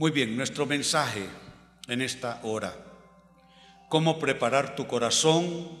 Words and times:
Muy 0.00 0.12
bien, 0.12 0.34
nuestro 0.34 0.64
mensaje 0.64 1.26
en 1.86 2.00
esta 2.00 2.40
hora. 2.42 2.74
¿Cómo 3.90 4.18
preparar 4.18 4.74
tu 4.74 4.86
corazón 4.86 5.78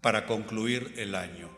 para 0.00 0.24
concluir 0.24 0.94
el 0.98 1.16
año? 1.16 1.50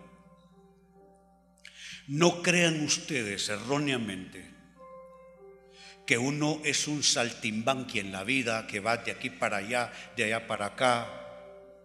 No 2.07 2.41
crean 2.41 2.83
ustedes 2.83 3.51
erróneamente 3.51 4.51
que 6.07 6.17
uno 6.17 6.63
es 6.65 6.89
un 6.89 7.03
saltimbanqui 7.03 7.99
en 7.99 8.11
la 8.11 8.25
vida, 8.25 8.67
que 8.67 8.81
va 8.81 8.97
de 8.97 9.11
aquí 9.11 9.29
para 9.29 9.59
allá, 9.59 9.93
de 10.17 10.25
allá 10.25 10.47
para 10.47 10.65
acá, 10.65 11.11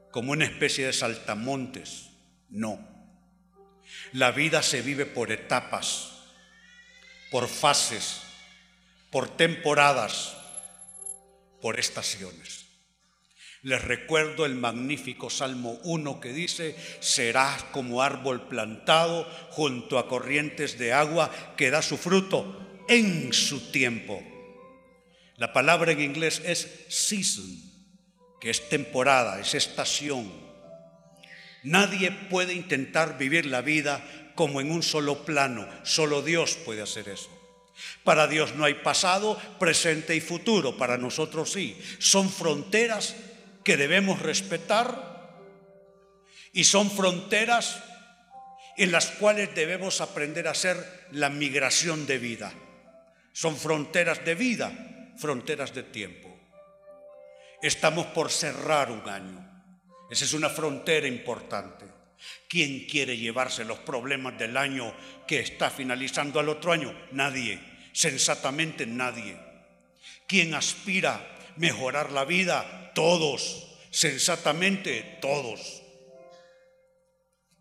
como 0.09 0.31
una 0.31 0.45
especie 0.45 0.85
de 0.85 0.93
saltamontes. 0.93 2.11
No. 2.49 2.79
La 4.13 4.31
vida 4.31 4.63
se 4.63 4.81
vive 4.81 5.05
por 5.05 5.33
etapas, 5.33 6.13
por 7.30 7.49
fases, 7.49 8.21
por 9.13 9.30
temporadas, 9.30 10.35
por 11.62 11.80
estaciones. 11.80 12.66
Les 13.62 13.80
recuerdo 13.81 14.44
el 14.44 14.55
magnífico 14.55 15.30
Salmo 15.30 15.80
1 15.84 16.20
que 16.20 16.34
dice, 16.34 16.76
serás 16.99 17.63
como 17.66 18.02
árbol 18.02 18.48
plantado 18.48 19.26
junto 19.52 19.99
a 19.99 20.07
corrientes 20.07 20.80
de 20.80 20.94
agua 20.94 21.31
que 21.55 21.70
da 21.70 21.84
su 21.84 21.98
fruto 21.98 22.84
en 22.90 23.31
su 23.34 23.71
tiempo. 23.71 24.21
La 25.38 25.54
palabra 25.54 25.91
en 25.91 26.02
inglés 26.02 26.41
es 26.43 26.68
season, 26.90 27.45
que 28.41 28.49
es 28.49 28.68
temporada, 28.68 29.40
es 29.40 29.54
estación. 29.54 30.34
Nadie 31.62 32.09
puede 32.32 32.54
intentar 32.54 33.20
vivir 33.20 33.45
la 33.45 33.62
vida 33.62 34.04
como 34.34 34.59
en 34.59 34.71
un 34.71 34.82
solo 34.82 35.23
plano, 35.23 35.68
solo 35.84 36.23
Dios 36.23 36.57
puede 36.66 36.82
hacer 36.82 37.09
eso. 37.09 37.30
Para 38.04 38.27
Dios 38.27 38.55
no 38.55 38.66
hay 38.66 38.76
pasado, 38.76 39.40
presente 39.60 40.16
y 40.16 40.21
futuro, 40.21 40.77
para 40.77 40.98
nosotros 40.98 41.52
sí. 41.52 41.80
Son 41.99 42.30
fronteras 42.30 43.15
que 43.63 43.77
debemos 43.77 44.21
respetar 44.21 45.13
y 46.52 46.63
son 46.65 46.91
fronteras 46.91 47.82
en 48.77 48.91
las 48.91 49.07
cuales 49.12 49.54
debemos 49.55 50.02
aprender 50.02 50.48
a 50.48 50.52
hacer 50.52 51.07
la 51.12 51.30
migración 51.30 52.05
de 52.05 52.18
vida. 52.18 52.54
Son 53.32 53.57
fronteras 53.57 54.24
de 54.26 54.35
vida, 54.35 54.71
fronteras 55.18 55.74
de 55.74 55.84
tiempo. 55.84 56.30
Estamos 57.62 58.08
por 58.08 58.32
cerrar 58.32 58.91
un 58.91 59.08
año. 59.08 59.49
Esa 60.10 60.26
es 60.26 60.34
una 60.34 60.49
frontera 60.49 61.08
importante. 61.08 61.93
¿Quién 62.48 62.85
quiere 62.85 63.18
llevarse 63.18 63.66
los 63.66 63.79
problemas 63.79 64.38
del 64.38 64.57
año 64.57 64.94
que 65.28 65.40
está 65.40 65.69
finalizando 65.69 66.40
al 66.40 66.50
otro 66.50 66.72
año? 66.72 66.94
Nadie. 67.12 67.59
Sensatamente 67.94 68.85
nadie. 68.85 69.38
¿Quién 70.28 70.53
aspira 70.53 71.16
a 71.16 71.53
mejorar 71.57 72.12
la 72.12 72.25
vida? 72.25 72.91
Todos. 72.94 73.68
Sensatamente 73.91 75.18
todos. 75.22 75.81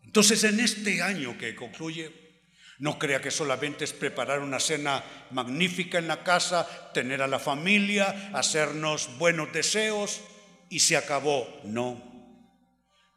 Entonces 0.03 0.43
en 0.43 0.59
este 0.59 1.01
año 1.01 1.37
que 1.37 1.55
concluye, 1.55 2.11
no 2.77 2.99
crea 2.99 3.21
que 3.21 3.31
solamente 3.31 3.83
es 3.83 3.93
preparar 3.93 4.41
una 4.41 4.59
cena 4.59 5.03
magnífica 5.31 5.97
en 5.97 6.07
la 6.07 6.23
casa, 6.23 6.91
tener 6.93 7.21
a 7.21 7.27
la 7.27 7.39
familia, 7.39 8.29
hacernos 8.33 9.17
buenos 9.17 9.51
deseos 9.53 10.21
y 10.69 10.79
se 10.81 10.97
acabó. 10.97 11.47
No. 11.63 12.12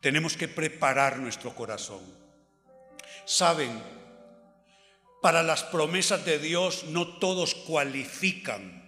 Tenemos 0.01 0.37
que 0.37 0.49
preparar 0.49 1.19
nuestro 1.19 1.55
corazón. 1.55 2.03
Saben, 3.25 3.83
para 5.23 5.43
las 5.43 5.65
promesas 5.65 6.25
de 6.25 6.39
Dios 6.39 6.85
no 6.85 7.19
todos 7.19 7.55
cualifican. 7.55 8.85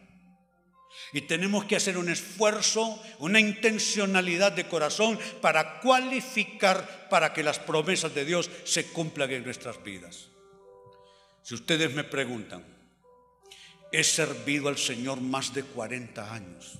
Y 1.12 1.22
tenemos 1.22 1.64
que 1.64 1.76
hacer 1.76 1.96
un 1.96 2.08
esfuerzo, 2.08 3.02
una 3.18 3.40
intencionalidad 3.40 4.52
de 4.52 4.68
corazón 4.68 5.18
para 5.40 5.80
cualificar 5.80 7.08
para 7.08 7.32
que 7.32 7.42
las 7.42 7.58
promesas 7.58 8.14
de 8.14 8.24
Dios 8.24 8.50
se 8.64 8.86
cumplan 8.88 9.30
en 9.30 9.44
nuestras 9.44 9.82
vidas. 9.82 10.28
Si 11.42 11.54
ustedes 11.54 11.94
me 11.94 12.04
preguntan, 12.04 12.64
he 13.90 14.04
servido 14.04 14.68
al 14.68 14.76
Señor 14.76 15.20
más 15.20 15.54
de 15.54 15.62
40 15.62 16.32
años 16.32 16.78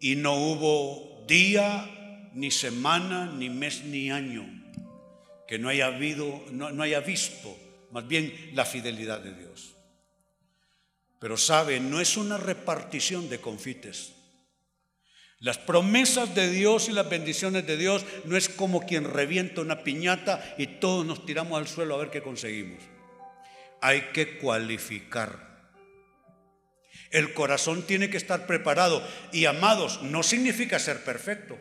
y 0.00 0.16
no 0.16 0.34
hubo 0.34 1.24
día, 1.26 1.88
ni 2.34 2.50
semana, 2.50 3.26
ni 3.26 3.50
mes, 3.50 3.84
ni 3.84 4.10
año 4.10 4.60
que 5.50 5.58
no 5.58 5.68
haya 5.68 5.86
habido, 5.86 6.44
no, 6.52 6.70
no 6.70 6.84
haya 6.84 7.00
visto 7.00 7.58
más 7.90 8.06
bien 8.06 8.52
la 8.54 8.64
fidelidad 8.64 9.20
de 9.20 9.34
Dios. 9.34 9.74
Pero 11.18 11.36
sabe, 11.36 11.80
no 11.80 12.00
es 12.00 12.16
una 12.16 12.38
repartición 12.38 13.28
de 13.28 13.40
confites. 13.40 14.14
Las 15.40 15.58
promesas 15.58 16.34
de 16.34 16.48
Dios 16.50 16.88
y 16.88 16.92
las 16.92 17.10
bendiciones 17.10 17.66
de 17.66 17.76
Dios 17.76 18.04
no 18.26 18.36
es 18.36 18.48
como 18.48 18.86
quien 18.86 19.04
revienta 19.04 19.60
una 19.60 19.82
piñata 19.82 20.54
y 20.56 20.66
todos 20.66 21.04
nos 21.04 21.26
tiramos 21.26 21.58
al 21.58 21.66
suelo 21.66 21.94
a 21.94 21.98
ver 21.98 22.10
qué 22.10 22.22
conseguimos. 22.22 22.82
Hay 23.80 24.12
que 24.12 24.38
cualificar. 24.38 25.72
El 27.10 27.34
corazón 27.34 27.82
tiene 27.86 28.08
que 28.08 28.18
estar 28.18 28.46
preparado. 28.46 29.02
Y 29.32 29.46
amados, 29.46 30.02
no 30.02 30.22
significa 30.22 30.78
ser 30.78 31.02
perfecto. 31.02 31.58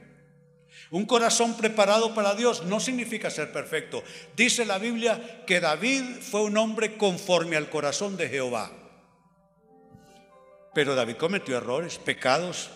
Un 0.91 1.05
corazón 1.05 1.55
preparado 1.55 2.15
para 2.15 2.33
Dios 2.33 2.63
no 2.65 2.79
significa 2.79 3.29
ser 3.29 3.51
perfecto. 3.51 4.03
Dice 4.35 4.65
la 4.65 4.79
Biblia 4.79 5.43
que 5.45 5.59
David 5.59 6.03
fue 6.21 6.41
un 6.41 6.57
hombre 6.57 6.97
conforme 6.97 7.57
al 7.57 7.69
corazón 7.69 8.17
de 8.17 8.27
Jehová. 8.27 8.71
Pero 10.73 10.95
David 10.95 11.17
cometió 11.17 11.57
errores, 11.57 11.99
pecados, 11.99 12.71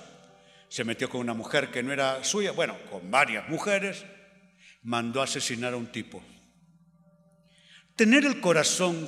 se 0.70 0.84
metió 0.84 1.10
con 1.10 1.22
una 1.22 1.34
mujer 1.34 1.72
que 1.72 1.84
no 1.84 1.94
era 1.94 2.24
suya, 2.24 2.52
bueno, 2.52 2.78
con 2.90 3.10
varias 3.10 3.48
mujeres, 3.50 4.06
mandó 4.84 5.22
a 5.22 5.26
asesinar 5.26 5.74
a 5.74 5.78
un 5.78 5.92
tipo. 5.92 6.22
Tener 7.96 8.26
el 8.26 8.42
corazón 8.42 9.08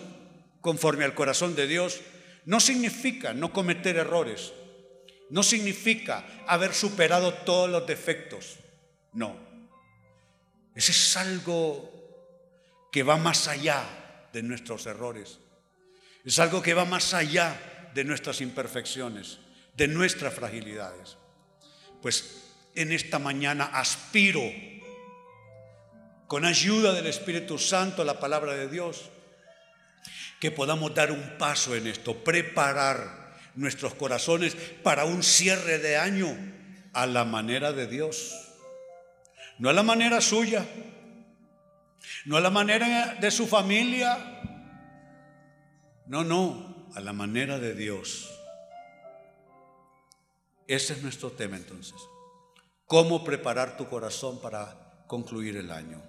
conforme 0.61 1.05
al 1.05 1.15
corazón 1.15 1.55
de 1.55 1.67
Dios 1.67 2.01
no 2.45 2.59
significa 2.59 3.33
no 3.33 3.51
cometer 3.51 3.97
errores, 3.97 4.53
no 5.29 5.43
significa 5.43 6.25
haber 6.47 6.73
superado 6.73 7.33
todos 7.33 7.69
los 7.69 7.87
defectos, 7.87 8.57
no. 9.15 9.35
Ese 10.75 10.91
es 10.91 11.17
algo 11.17 11.91
que 12.91 13.03
va 13.03 13.17
más 13.17 13.47
allá 13.47 13.83
de 14.31 14.43
nuestros 14.43 14.85
errores, 14.85 15.39
es 16.23 16.39
algo 16.39 16.61
que 16.61 16.73
va 16.73 16.85
más 16.85 17.13
allá 17.13 17.89
de 17.93 18.03
nuestras 18.03 18.41
imperfecciones, 18.41 19.39
de 19.75 19.87
nuestras 19.87 20.33
fragilidades. 20.33 21.17
Pues 22.01 22.43
en 22.75 22.91
esta 22.91 23.19
mañana 23.19 23.65
aspiro 23.65 24.41
con 26.27 26.45
ayuda 26.45 26.93
del 26.93 27.07
Espíritu 27.07 27.57
Santo 27.57 28.03
la 28.03 28.19
palabra 28.19 28.53
de 28.53 28.67
Dios, 28.67 29.09
que 30.39 30.51
podamos 30.51 30.93
dar 30.93 31.11
un 31.11 31.37
paso 31.37 31.75
en 31.75 31.87
esto, 31.87 32.23
preparar 32.23 33.35
nuestros 33.55 33.93
corazones 33.93 34.55
para 34.83 35.05
un 35.05 35.23
cierre 35.23 35.79
de 35.79 35.97
año 35.97 36.35
a 36.93 37.05
la 37.05 37.23
manera 37.23 37.71
de 37.71 37.87
Dios, 37.87 38.44
no 39.59 39.69
a 39.69 39.73
la 39.73 39.83
manera 39.83 40.21
suya, 40.21 40.65
no 42.25 42.37
a 42.37 42.41
la 42.41 42.49
manera 42.49 43.15
de 43.15 43.31
su 43.31 43.47
familia, 43.47 44.17
no, 46.07 46.23
no, 46.23 46.89
a 46.95 46.99
la 46.99 47.13
manera 47.13 47.59
de 47.59 47.73
Dios. 47.73 48.31
Ese 50.67 50.93
es 50.93 51.03
nuestro 51.03 51.31
tema 51.31 51.57
entonces. 51.57 51.95
¿Cómo 52.85 53.23
preparar 53.23 53.77
tu 53.77 53.87
corazón 53.87 54.41
para 54.41 55.03
concluir 55.07 55.57
el 55.57 55.71
año? 55.71 56.03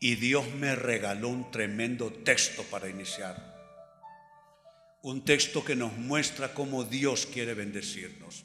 Y 0.00 0.14
Dios 0.16 0.48
me 0.54 0.74
regaló 0.76 1.28
un 1.28 1.50
tremendo 1.50 2.12
texto 2.12 2.62
para 2.64 2.88
iniciar. 2.88 3.56
Un 5.02 5.24
texto 5.24 5.64
que 5.64 5.76
nos 5.76 5.92
muestra 5.92 6.54
cómo 6.54 6.84
Dios 6.84 7.26
quiere 7.26 7.54
bendecirnos. 7.54 8.44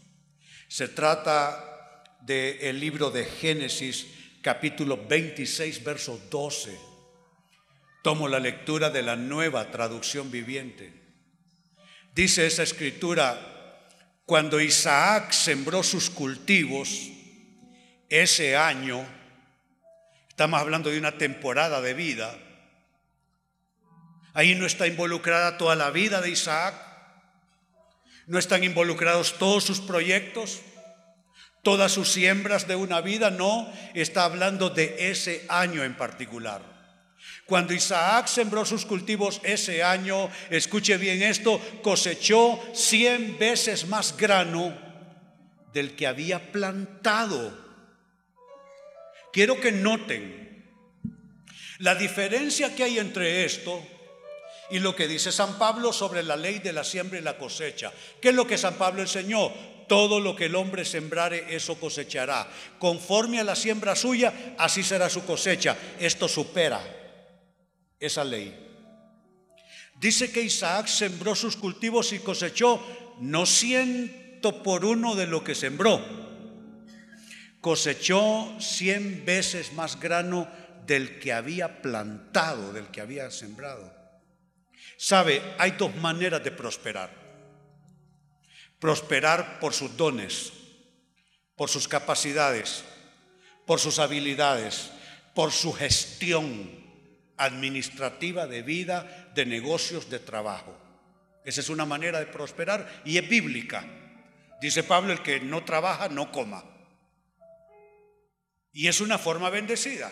Se 0.68 0.88
trata 0.88 1.73
del 2.26 2.80
libro 2.80 3.12
de 3.12 3.26
Génesis, 3.26 4.08
capítulo 4.42 5.06
26, 5.08 5.84
verso 5.84 6.22
12. 6.30 6.80
Tomo 8.02 8.30
la 8.30 8.40
lectura 8.40 8.90
de 8.90 9.02
la 9.02 9.18
nueva 9.18 9.70
traducción 9.72 10.32
viviente. 10.32 10.94
Dice 12.16 12.46
esa 12.46 12.64
escritura, 12.64 13.90
cuando 14.26 14.62
Isaac 14.62 15.32
sembró 15.32 15.84
sus 15.84 16.10
cultivos, 16.10 17.10
ese 18.08 18.56
año, 18.56 19.06
estamos 20.30 20.62
hablando 20.62 20.92
de 20.92 21.00
una 21.00 21.18
temporada 21.18 21.82
de 21.82 21.94
vida, 21.94 22.38
ahí 24.34 24.56
no 24.56 24.66
está 24.66 24.88
involucrada 24.88 25.58
toda 25.58 25.76
la 25.76 25.90
vida 25.92 26.22
de 26.22 26.30
Isaac, 26.30 26.76
no 28.28 28.40
están 28.40 28.64
involucrados 28.64 29.38
todos 29.38 29.66
sus 29.66 29.82
proyectos, 29.82 30.62
todas 31.64 31.94
sus 31.94 32.12
siembras 32.12 32.68
de 32.68 32.76
una 32.76 33.02
vida, 33.02 33.32
no, 33.32 33.72
está 33.96 34.26
hablando 34.26 34.70
de 34.70 35.10
ese 35.10 35.46
año 35.50 35.84
en 35.84 35.96
particular. 35.96 36.62
Cuando 37.46 37.74
Isaac 37.74 38.28
sembró 38.28 38.66
sus 38.66 38.86
cultivos 38.86 39.42
ese 39.44 39.84
año, 39.84 40.30
escuche 40.50 40.98
bien 40.98 41.24
esto, 41.24 41.60
cosechó 41.82 42.62
cien 42.74 43.38
veces 43.40 43.88
más 43.88 44.16
grano 44.16 44.78
del 45.74 45.96
que 45.96 46.06
había 46.06 46.52
plantado. 46.52 47.58
Quiero 49.32 49.60
que 49.60 49.72
noten 49.72 50.44
la 51.80 51.96
diferencia 51.96 52.76
que 52.76 52.84
hay 52.84 53.00
entre 53.00 53.46
esto 53.46 53.82
y 54.70 54.80
lo 54.80 54.96
que 54.96 55.08
dice 55.08 55.32
San 55.32 55.58
Pablo 55.58 55.92
sobre 55.92 56.24
la 56.24 56.36
ley 56.36 56.60
de 56.60 56.74
la 56.74 56.84
siembra 56.84 57.20
y 57.20 57.22
la 57.22 57.38
cosecha. 57.38 57.92
¿Qué 58.22 58.30
es 58.30 58.36
lo 58.36 58.48
que 58.48 58.58
San 58.58 58.76
Pablo 58.76 59.02
enseñó? 59.02 59.52
Todo 59.88 60.20
lo 60.20 60.36
que 60.36 60.46
el 60.46 60.56
hombre 60.56 60.86
sembrare, 60.86 61.56
eso 61.56 61.80
cosechará. 61.80 62.48
Conforme 62.80 63.40
a 63.40 63.44
la 63.44 63.56
siembra 63.56 63.96
suya, 63.96 64.56
así 64.58 64.84
será 64.84 65.10
su 65.10 65.26
cosecha. 65.26 65.78
Esto 66.00 66.28
supera 66.28 66.82
esa 68.00 68.24
ley. 68.24 68.64
Dice 70.00 70.32
que 70.32 70.42
Isaac 70.42 70.88
sembró 70.88 71.36
sus 71.36 71.56
cultivos 71.56 72.12
y 72.14 72.20
cosechó 72.20 72.82
no 73.20 73.46
ciento 73.46 74.64
por 74.64 74.84
uno 74.86 75.16
de 75.16 75.28
lo 75.28 75.44
que 75.44 75.56
sembró. 75.56 76.02
Cosechó 77.62 78.54
cien 78.60 79.24
veces 79.26 79.72
más 79.74 80.00
grano 80.00 80.50
del 80.86 81.20
que 81.20 81.32
había 81.32 81.82
plantado, 81.82 82.74
del 82.74 82.88
que 82.88 83.00
había 83.00 83.32
sembrado. 83.32 83.94
Sabe, 84.98 85.42
hay 85.58 85.72
dos 85.72 85.96
maneras 85.96 86.44
de 86.44 86.52
prosperar. 86.52 87.23
Prosperar 88.84 89.62
por 89.62 89.74
sus 89.74 89.96
dones, 89.96 90.52
por 91.56 91.70
sus 91.70 91.88
capacidades, 91.88 92.84
por 93.66 93.80
sus 93.80 93.98
habilidades, 93.98 94.92
por 95.34 95.54
su 95.54 95.72
gestión 95.72 96.84
administrativa 97.38 98.46
de 98.46 98.62
vida, 98.62 99.32
de 99.36 99.46
negocios, 99.46 100.10
de 100.10 100.20
trabajo. 100.20 100.78
Esa 101.46 101.62
es 101.62 101.70
una 101.70 101.86
manera 101.86 102.20
de 102.20 102.26
prosperar 102.26 103.04
y 103.06 103.18
es 103.18 103.30
bíblica. 103.30 103.88
Dice 104.60 104.84
Pablo, 104.84 105.14
el 105.14 105.24
que 105.24 105.40
no 105.40 105.64
trabaja, 105.64 106.10
no 106.10 106.30
coma. 106.30 106.66
Y 108.74 108.90
es 108.90 109.00
una 109.00 109.18
forma 109.18 109.50
bendecida. 109.50 110.12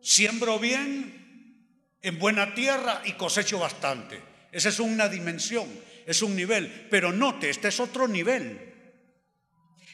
Siembro 0.00 0.58
bien 0.58 1.66
en 2.00 2.18
buena 2.18 2.54
tierra 2.54 3.02
y 3.04 3.12
cosecho 3.12 3.58
bastante. 3.58 4.18
Esa 4.50 4.70
es 4.70 4.80
una 4.80 5.10
dimensión, 5.10 5.68
es 6.10 6.22
un 6.22 6.34
nivel. 6.34 6.88
Pero 6.90 7.12
note, 7.12 7.50
este 7.50 7.68
es 7.68 7.80
otro 7.80 8.08
nivel. 8.08 8.70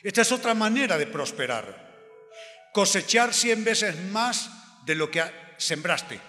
Esta 0.02 0.22
es 0.22 0.32
otra 0.32 0.54
manera 0.54 0.96
de 0.96 1.06
prosperar. 1.06 1.86
Cosechar 2.72 3.34
cien 3.34 3.64
veces 3.64 3.98
más 4.10 4.50
de 4.84 4.94
lo 4.94 5.10
que 5.10 5.22
sembraste, 5.56 6.20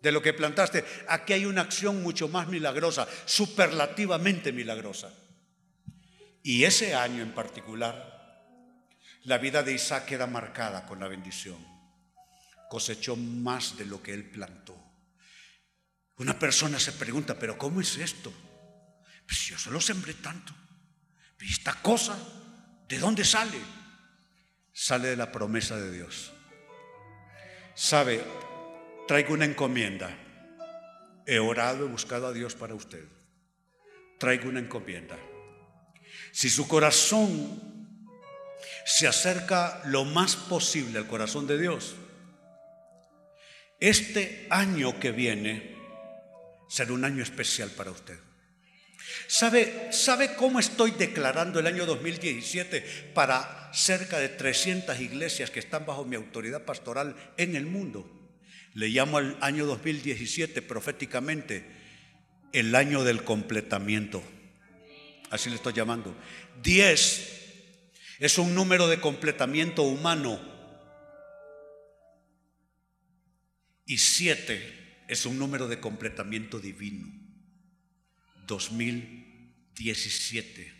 de 0.00 0.12
lo 0.12 0.22
que 0.22 0.32
plantaste. 0.32 0.84
Aquí 1.08 1.32
hay 1.32 1.44
una 1.44 1.62
acción 1.62 2.02
mucho 2.02 2.28
más 2.28 2.48
milagrosa, 2.48 3.06
superlativamente 3.26 4.52
milagrosa. 4.52 5.12
Y 6.42 6.64
ese 6.64 6.94
año 6.94 7.22
en 7.22 7.32
particular, 7.32 8.14
la 9.24 9.38
vida 9.38 9.62
de 9.62 9.72
Isaac 9.72 10.06
queda 10.06 10.26
marcada 10.26 10.86
con 10.86 11.00
la 11.00 11.08
bendición. 11.08 11.58
Cosechó 12.68 13.16
más 13.16 13.76
de 13.76 13.86
lo 13.86 14.02
que 14.02 14.12
él 14.12 14.30
plantó. 14.30 14.74
Una 16.16 16.38
persona 16.38 16.78
se 16.78 16.92
pregunta, 16.92 17.38
pero 17.38 17.58
¿cómo 17.58 17.80
es 17.80 17.96
esto? 17.96 18.32
Pues 19.26 19.46
yo 19.46 19.58
solo 19.58 19.80
sembré 19.80 20.14
tanto. 20.14 20.52
¿Y 21.40 21.52
esta 21.52 21.74
cosa 21.82 22.18
de 22.88 22.98
dónde 22.98 23.24
sale? 23.24 23.58
Sale 24.72 25.08
de 25.08 25.16
la 25.16 25.30
promesa 25.30 25.76
de 25.76 25.92
Dios. 25.92 26.32
Sabe, 27.74 28.24
traigo 29.06 29.34
una 29.34 29.44
encomienda. 29.44 30.16
He 31.26 31.38
orado, 31.38 31.84
he 31.84 31.88
buscado 31.88 32.26
a 32.26 32.32
Dios 32.32 32.54
para 32.54 32.74
usted. 32.74 33.04
Traigo 34.18 34.48
una 34.48 34.60
encomienda. 34.60 35.18
Si 36.32 36.48
su 36.48 36.66
corazón 36.66 37.60
se 38.86 39.06
acerca 39.06 39.82
lo 39.84 40.04
más 40.04 40.36
posible 40.36 40.98
al 40.98 41.06
corazón 41.06 41.46
de 41.46 41.58
Dios, 41.58 41.94
este 43.80 44.46
año 44.50 44.98
que 44.98 45.12
viene 45.12 45.76
será 46.68 46.92
un 46.92 47.04
año 47.04 47.22
especial 47.22 47.70
para 47.70 47.90
usted. 47.90 48.18
¿Sabe, 49.26 49.88
¿Sabe 49.92 50.34
cómo 50.34 50.60
estoy 50.60 50.92
declarando 50.92 51.60
el 51.60 51.66
año 51.66 51.86
2017 51.86 53.12
para 53.14 53.70
cerca 53.72 54.18
de 54.18 54.28
300 54.28 55.00
iglesias 55.00 55.50
que 55.50 55.60
están 55.60 55.86
bajo 55.86 56.04
mi 56.04 56.16
autoridad 56.16 56.64
pastoral 56.64 57.16
en 57.36 57.56
el 57.56 57.66
mundo? 57.66 58.08
Le 58.74 58.88
llamo 58.88 59.18
al 59.18 59.36
año 59.40 59.66
2017 59.66 60.60
proféticamente 60.62 61.64
el 62.52 62.74
año 62.74 63.04
del 63.04 63.24
completamiento. 63.24 64.22
Así 65.30 65.50
le 65.50 65.56
estoy 65.56 65.72
llamando. 65.72 66.14
10 66.62 67.44
es 68.20 68.38
un 68.38 68.54
número 68.54 68.88
de 68.88 69.00
completamiento 69.00 69.82
humano. 69.82 70.40
Y 73.86 73.98
7 73.98 75.04
es 75.08 75.26
un 75.26 75.38
número 75.38 75.68
de 75.68 75.80
completamiento 75.80 76.58
divino. 76.58 77.23
2017. 78.46 80.74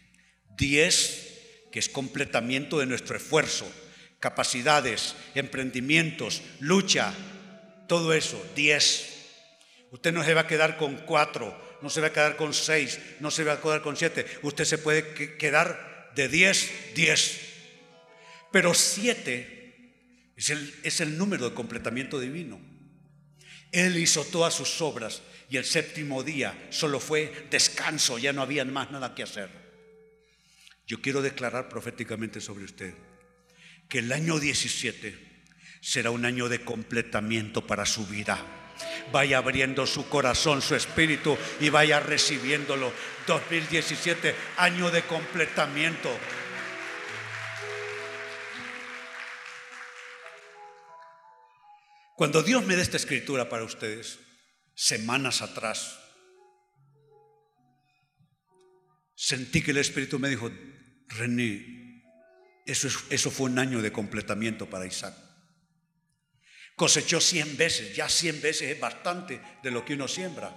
10, 0.56 1.68
que 1.72 1.78
es 1.78 1.88
completamiento 1.88 2.78
de 2.78 2.86
nuestro 2.86 3.16
esfuerzo, 3.16 3.70
capacidades, 4.20 5.16
emprendimientos, 5.34 6.42
lucha, 6.60 7.12
todo 7.88 8.14
eso. 8.14 8.44
10. 8.54 9.10
Usted 9.90 10.12
no 10.12 10.24
se 10.24 10.34
va 10.34 10.42
a 10.42 10.46
quedar 10.46 10.76
con 10.76 10.96
4, 10.96 11.78
no 11.82 11.90
se 11.90 12.00
va 12.00 12.08
a 12.08 12.12
quedar 12.12 12.36
con 12.36 12.54
6, 12.54 13.00
no 13.20 13.30
se 13.30 13.44
va 13.44 13.54
a 13.54 13.60
quedar 13.60 13.82
con 13.82 13.96
7. 13.96 14.26
Usted 14.42 14.64
se 14.64 14.78
puede 14.78 15.36
quedar 15.36 16.12
de 16.14 16.28
10, 16.28 16.94
10. 16.94 17.40
Pero 18.52 18.74
7 18.74 20.32
es 20.36 20.50
el, 20.50 20.74
es 20.82 21.00
el 21.00 21.18
número 21.18 21.48
de 21.48 21.54
completamiento 21.54 22.20
divino. 22.20 22.60
Él 23.72 23.98
hizo 23.98 24.24
todas 24.24 24.54
sus 24.54 24.80
obras 24.80 25.22
y 25.54 25.56
el 25.56 25.64
séptimo 25.64 26.24
día 26.24 26.66
solo 26.70 26.98
fue 26.98 27.46
descanso, 27.48 28.18
ya 28.18 28.32
no 28.32 28.42
había 28.42 28.64
más 28.64 28.90
nada 28.90 29.14
que 29.14 29.22
hacer. 29.22 29.48
Yo 30.84 31.00
quiero 31.00 31.22
declarar 31.22 31.68
proféticamente 31.68 32.40
sobre 32.40 32.64
usted 32.64 32.92
que 33.88 34.00
el 34.00 34.10
año 34.10 34.40
17 34.40 35.16
será 35.80 36.10
un 36.10 36.24
año 36.24 36.48
de 36.48 36.64
completamiento 36.64 37.64
para 37.68 37.86
su 37.86 38.04
vida. 38.04 38.44
Vaya 39.12 39.38
abriendo 39.38 39.86
su 39.86 40.08
corazón, 40.08 40.60
su 40.60 40.74
espíritu 40.74 41.38
y 41.60 41.68
vaya 41.68 42.00
recibiéndolo. 42.00 42.92
2017, 43.28 44.34
año 44.56 44.90
de 44.90 45.02
completamiento. 45.02 46.10
Cuando 52.16 52.42
Dios 52.42 52.66
me 52.66 52.74
dé 52.74 52.82
esta 52.82 52.96
escritura 52.96 53.48
para 53.48 53.62
ustedes, 53.62 54.23
semanas 54.74 55.42
atrás, 55.42 55.98
sentí 59.14 59.62
que 59.62 59.70
el 59.70 59.78
Espíritu 59.78 60.18
me 60.18 60.28
dijo, 60.28 60.50
René, 61.08 62.02
eso, 62.66 62.88
eso 63.10 63.30
fue 63.30 63.50
un 63.50 63.58
año 63.58 63.80
de 63.82 63.92
completamiento 63.92 64.68
para 64.68 64.86
Isaac. 64.86 65.14
Cosechó 66.76 67.20
cien 67.20 67.56
veces, 67.56 67.94
ya 67.94 68.08
cien 68.08 68.40
veces 68.40 68.70
es 68.70 68.80
bastante 68.80 69.40
de 69.62 69.70
lo 69.70 69.84
que 69.84 69.94
uno 69.94 70.08
siembra, 70.08 70.52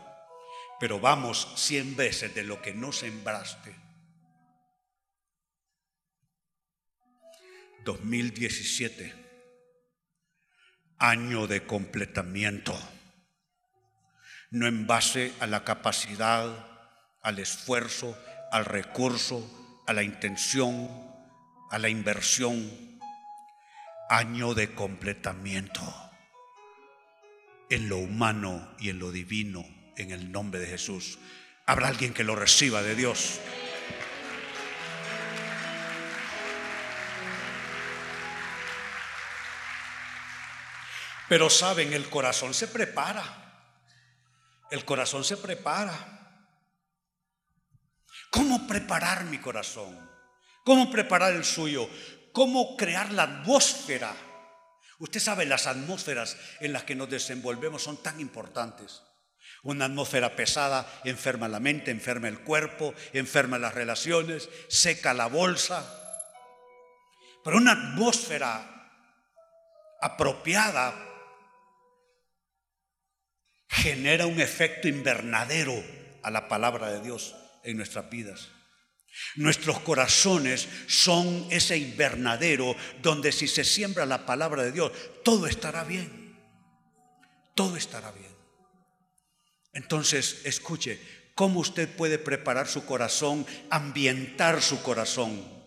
pero 0.79 0.99
vamos 0.99 1.53
cien 1.55 1.95
veces 1.95 2.33
de 2.33 2.43
lo 2.43 2.61
que 2.61 2.73
no 2.73 2.91
sembraste. 2.91 3.75
2017, 7.85 9.13
año 10.97 11.47
de 11.47 11.65
completamiento 11.65 12.77
no 14.51 14.67
en 14.67 14.87
base 14.87 15.33
a 15.39 15.47
la 15.47 15.63
capacidad, 15.63 16.65
al 17.21 17.39
esfuerzo, 17.39 18.17
al 18.51 18.65
recurso, 18.65 19.83
a 19.87 19.93
la 19.93 20.03
intención, 20.03 20.89
a 21.71 21.79
la 21.79 21.89
inversión. 21.89 22.87
Año 24.09 24.53
de 24.53 24.73
completamiento 24.73 25.83
en 27.69 27.89
lo 27.89 27.97
humano 27.97 28.75
y 28.79 28.89
en 28.89 28.99
lo 28.99 29.11
divino, 29.11 29.65
en 29.97 30.11
el 30.11 30.31
nombre 30.31 30.59
de 30.59 30.67
Jesús. 30.67 31.19
Habrá 31.65 31.89
alguien 31.89 32.13
que 32.13 32.23
lo 32.23 32.35
reciba 32.35 32.81
de 32.81 32.95
Dios. 32.95 33.41
Pero 41.27 41.49
saben, 41.49 41.91
el 41.91 42.09
corazón 42.09 42.53
se 42.53 42.69
prepara. 42.69 43.46
El 44.69 44.85
corazón 44.85 45.23
se 45.23 45.37
prepara. 45.37 46.17
¿Cómo 48.29 48.67
preparar 48.67 49.25
mi 49.25 49.39
corazón? 49.39 49.97
¿Cómo 50.65 50.91
preparar 50.91 51.33
el 51.33 51.45
suyo? 51.45 51.89
¿Cómo 52.33 52.75
crear 52.75 53.11
la 53.13 53.23
atmósfera? 53.23 54.13
Usted 54.99 55.19
sabe, 55.19 55.45
las 55.45 55.67
atmósferas 55.67 56.37
en 56.59 56.73
las 56.73 56.83
que 56.83 56.95
nos 56.95 57.09
desenvolvemos 57.09 57.83
son 57.83 58.01
tan 58.01 58.19
importantes. 58.19 59.03
Una 59.63 59.85
atmósfera 59.85 60.35
pesada 60.35 60.85
enferma 61.03 61.47
la 61.47 61.59
mente, 61.59 61.91
enferma 61.91 62.27
el 62.27 62.39
cuerpo, 62.41 62.93
enferma 63.13 63.57
las 63.57 63.73
relaciones, 63.73 64.49
seca 64.67 65.13
la 65.13 65.27
bolsa. 65.27 65.85
Pero 67.43 67.57
una 67.57 67.71
atmósfera 67.71 68.91
apropiada 70.01 71.06
genera 73.67 74.25
un 74.25 74.39
efecto 74.39 74.87
invernadero 74.87 75.83
a 76.23 76.31
la 76.31 76.47
palabra 76.47 76.91
de 76.91 77.01
Dios 77.01 77.35
en 77.63 77.77
nuestras 77.77 78.09
vidas. 78.09 78.49
Nuestros 79.35 79.79
corazones 79.79 80.67
son 80.87 81.47
ese 81.49 81.77
invernadero 81.77 82.75
donde 83.01 83.31
si 83.31 83.47
se 83.47 83.63
siembra 83.63 84.05
la 84.05 84.25
palabra 84.25 84.63
de 84.63 84.71
Dios, 84.71 84.91
todo 85.23 85.47
estará 85.47 85.83
bien. 85.83 86.37
Todo 87.55 87.77
estará 87.77 88.11
bien. 88.11 88.31
Entonces, 89.73 90.41
escuche, 90.43 90.99
¿cómo 91.33 91.59
usted 91.59 91.89
puede 91.89 92.19
preparar 92.19 92.67
su 92.67 92.85
corazón, 92.85 93.45
ambientar 93.69 94.61
su 94.61 94.81
corazón 94.83 95.57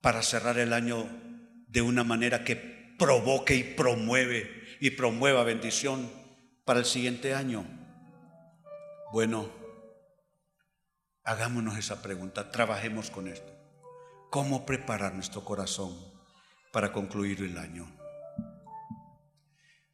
para 0.00 0.22
cerrar 0.22 0.58
el 0.58 0.72
año 0.72 1.08
de 1.68 1.82
una 1.82 2.02
manera 2.02 2.44
que 2.44 2.56
provoque 2.98 3.54
y 3.54 3.62
promueve 3.62 4.57
y 4.80 4.90
promueva 4.90 5.44
bendición 5.44 6.10
para 6.64 6.80
el 6.80 6.86
siguiente 6.86 7.34
año? 7.34 7.66
Bueno, 9.12 9.58
Hagámonos 11.28 11.76
esa 11.76 12.00
pregunta, 12.00 12.50
trabajemos 12.50 13.10
con 13.10 13.28
esto. 13.28 13.52
¿Cómo 14.30 14.64
preparar 14.64 15.12
nuestro 15.12 15.44
corazón 15.44 15.94
para 16.72 16.90
concluir 16.90 17.42
el 17.42 17.58
año? 17.58 17.86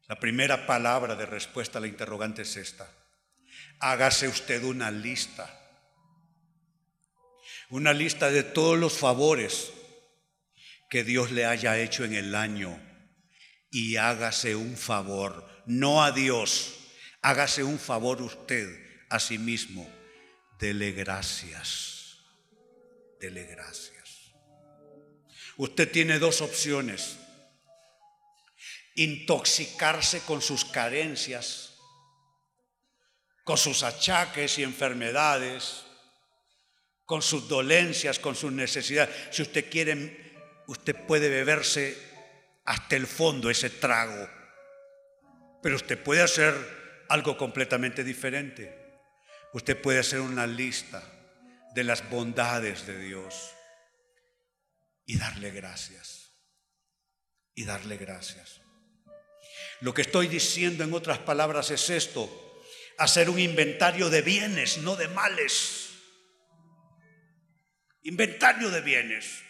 La 0.07 0.17
primera 0.17 0.65
palabra 0.65 1.13
de 1.15 1.25
respuesta 1.25 1.77
a 1.77 1.81
la 1.81 1.87
interrogante 1.87 2.43
es 2.43 2.55
esta. 2.55 2.89
Hágase 3.81 4.29
usted 4.29 4.63
una 4.63 4.91
lista. 4.91 5.53
Una 7.69 7.91
lista 7.91 8.31
de 8.31 8.43
todos 8.43 8.79
los 8.79 8.97
favores 8.97 9.73
que 10.89 11.03
Dios 11.03 11.31
le 11.31 11.45
haya 11.45 11.77
hecho 11.77 12.05
en 12.05 12.13
el 12.13 12.33
año. 12.33 12.79
Y 13.75 13.97
hágase 13.97 14.55
un 14.55 14.77
favor, 14.77 15.45
no 15.65 16.01
a 16.01 16.13
Dios, 16.13 16.75
hágase 17.21 17.61
un 17.61 17.77
favor 17.77 18.21
usted 18.21 18.69
a 19.09 19.19
sí 19.19 19.37
mismo 19.37 19.85
dele 20.59 20.91
gracias, 20.91 22.19
dele 23.19 23.43
gracias. 23.45 24.33
Usted 25.57 25.91
tiene 25.91 26.19
dos 26.19 26.41
opciones. 26.41 27.17
Intoxicarse 28.95 30.21
con 30.21 30.41
sus 30.41 30.63
carencias, 30.63 31.77
con 33.43 33.57
sus 33.57 33.83
achaques 33.83 34.57
y 34.57 34.63
enfermedades, 34.63 35.83
con 37.03 37.21
sus 37.21 37.49
dolencias, 37.49 38.19
con 38.19 38.35
sus 38.35 38.53
necesidades. 38.53 39.13
Si 39.31 39.41
usted 39.41 39.69
quiere, 39.69 40.63
usted 40.67 40.95
puede 41.05 41.27
beberse 41.27 42.14
hasta 42.65 42.95
el 42.95 43.07
fondo 43.07 43.49
ese 43.49 43.69
trago, 43.69 44.29
pero 45.61 45.75
usted 45.75 46.01
puede 46.01 46.21
hacer 46.21 46.53
algo 47.09 47.37
completamente 47.37 48.03
diferente. 48.03 48.83
Usted 49.53 49.79
puede 49.79 49.99
hacer 49.99 50.19
una 50.19 50.47
lista 50.47 51.03
de 51.73 51.83
las 51.83 52.09
bondades 52.09 52.85
de 52.87 52.99
Dios 52.99 53.51
y 55.05 55.17
darle 55.17 55.51
gracias. 55.51 56.31
Y 57.53 57.63
darle 57.63 57.97
gracias. 57.97 58.59
Lo 59.79 59.93
que 59.93 60.01
estoy 60.01 60.27
diciendo 60.27 60.83
en 60.83 60.93
otras 60.93 61.19
palabras 61.19 61.71
es 61.71 61.89
esto, 61.89 62.29
hacer 62.97 63.29
un 63.29 63.39
inventario 63.39 64.09
de 64.09 64.21
bienes, 64.21 64.79
no 64.79 64.95
de 64.95 65.07
males. 65.07 65.91
Inventario 68.03 68.71
de 68.71 68.81
bienes. 68.81 69.44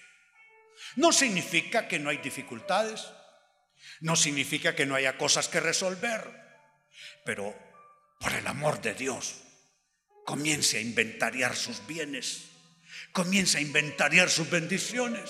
No 0.95 1.11
significa 1.11 1.87
que 1.87 1.99
no 1.99 2.09
hay 2.09 2.17
dificultades, 2.17 3.05
no 4.01 4.15
significa 4.15 4.75
que 4.75 4.85
no 4.85 4.95
haya 4.95 5.17
cosas 5.17 5.47
que 5.47 5.59
resolver, 5.59 6.23
pero 7.23 7.55
por 8.19 8.33
el 8.33 8.47
amor 8.47 8.81
de 8.81 8.93
Dios, 8.93 9.35
comience 10.25 10.77
a 10.77 10.81
inventariar 10.81 11.55
sus 11.55 11.85
bienes, 11.85 12.45
comience 13.11 13.57
a 13.57 13.61
inventariar 13.61 14.29
sus 14.29 14.49
bendiciones 14.49 15.29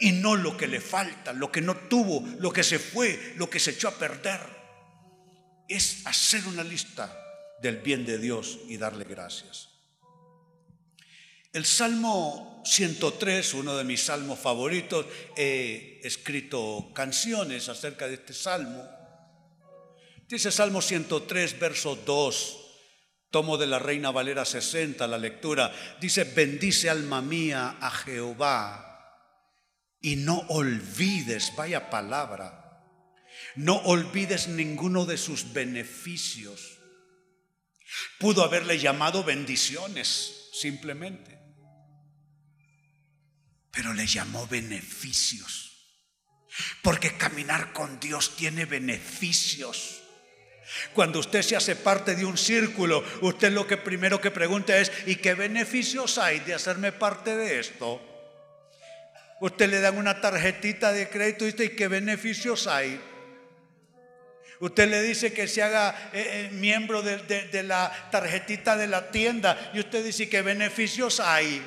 y 0.00 0.12
no 0.12 0.36
lo 0.36 0.56
que 0.56 0.66
le 0.66 0.80
falta, 0.80 1.32
lo 1.32 1.50
que 1.50 1.60
no 1.60 1.76
tuvo, 1.76 2.24
lo 2.38 2.52
que 2.52 2.64
se 2.64 2.78
fue, 2.78 3.34
lo 3.36 3.48
que 3.48 3.60
se 3.60 3.72
echó 3.72 3.88
a 3.88 3.98
perder. 3.98 4.40
Es 5.68 6.06
hacer 6.06 6.46
una 6.46 6.64
lista 6.64 7.16
del 7.60 7.78
bien 7.78 8.04
de 8.04 8.18
Dios 8.18 8.58
y 8.68 8.76
darle 8.76 9.04
gracias. 9.04 9.67
El 11.52 11.64
Salmo 11.64 12.62
103, 12.64 13.54
uno 13.54 13.76
de 13.76 13.84
mis 13.84 14.02
salmos 14.02 14.38
favoritos, 14.38 15.06
he 15.36 16.00
escrito 16.04 16.90
canciones 16.94 17.68
acerca 17.68 18.06
de 18.06 18.14
este 18.14 18.34
salmo. 18.34 18.86
Dice 20.28 20.52
Salmo 20.52 20.82
103, 20.82 21.58
verso 21.58 21.96
2. 21.96 22.64
Tomo 23.30 23.58
de 23.58 23.66
la 23.66 23.78
Reina 23.78 24.10
Valera 24.10 24.44
60 24.44 25.06
la 25.06 25.18
lectura. 25.18 25.72
Dice, 26.00 26.24
bendice 26.24 26.88
alma 26.88 27.20
mía 27.20 27.76
a 27.80 27.90
Jehová 27.90 28.88
y 30.00 30.16
no 30.16 30.38
olvides, 30.48 31.52
vaya 31.56 31.90
palabra, 31.90 32.84
no 33.56 33.76
olvides 33.76 34.48
ninguno 34.48 35.06
de 35.06 35.18
sus 35.18 35.52
beneficios. 35.52 36.78
Pudo 38.18 38.44
haberle 38.44 38.78
llamado 38.78 39.24
bendiciones 39.24 40.50
simplemente, 40.52 41.37
pero 43.78 43.94
le 43.94 44.08
llamó 44.08 44.44
beneficios. 44.48 45.70
Porque 46.82 47.16
caminar 47.16 47.72
con 47.72 48.00
Dios 48.00 48.34
tiene 48.34 48.64
beneficios. 48.64 50.02
Cuando 50.94 51.20
usted 51.20 51.42
se 51.42 51.54
hace 51.54 51.76
parte 51.76 52.16
de 52.16 52.24
un 52.24 52.36
círculo, 52.36 53.04
usted 53.20 53.52
lo 53.52 53.68
que 53.68 53.76
primero 53.76 54.20
que 54.20 54.32
pregunta 54.32 54.76
es, 54.76 54.90
¿y 55.06 55.14
qué 55.14 55.34
beneficios 55.34 56.18
hay 56.18 56.40
de 56.40 56.54
hacerme 56.54 56.90
parte 56.90 57.36
de 57.36 57.60
esto? 57.60 58.02
Usted 59.40 59.70
le 59.70 59.78
dan 59.78 59.96
una 59.96 60.20
tarjetita 60.20 60.92
de 60.92 61.08
crédito 61.08 61.46
y 61.46 61.52
dice, 61.52 61.66
¿y 61.66 61.76
qué 61.76 61.86
beneficios 61.86 62.66
hay? 62.66 63.00
Usted 64.58 64.88
le 64.88 65.02
dice 65.02 65.32
que 65.32 65.46
se 65.46 65.62
haga 65.62 66.10
eh, 66.12 66.48
eh, 66.50 66.50
miembro 66.50 67.02
de, 67.02 67.18
de, 67.18 67.62
la 67.62 68.08
tarjetita 68.10 68.76
de 68.76 68.88
la 68.88 69.12
tienda 69.12 69.70
y 69.72 69.78
usted 69.78 70.04
dice, 70.04 70.28
¿qué 70.28 70.42
beneficios 70.42 71.20
hay? 71.20 71.62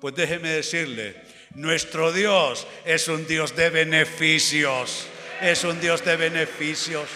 Pues 0.00 0.14
déjeme 0.14 0.50
decirle, 0.50 1.16
nuestro 1.54 2.12
Dios 2.12 2.66
es 2.84 3.08
un 3.08 3.26
Dios 3.26 3.56
de 3.56 3.68
beneficios, 3.70 5.08
es 5.40 5.64
un 5.64 5.80
Dios 5.80 6.04
de 6.04 6.16
beneficios. 6.16 7.08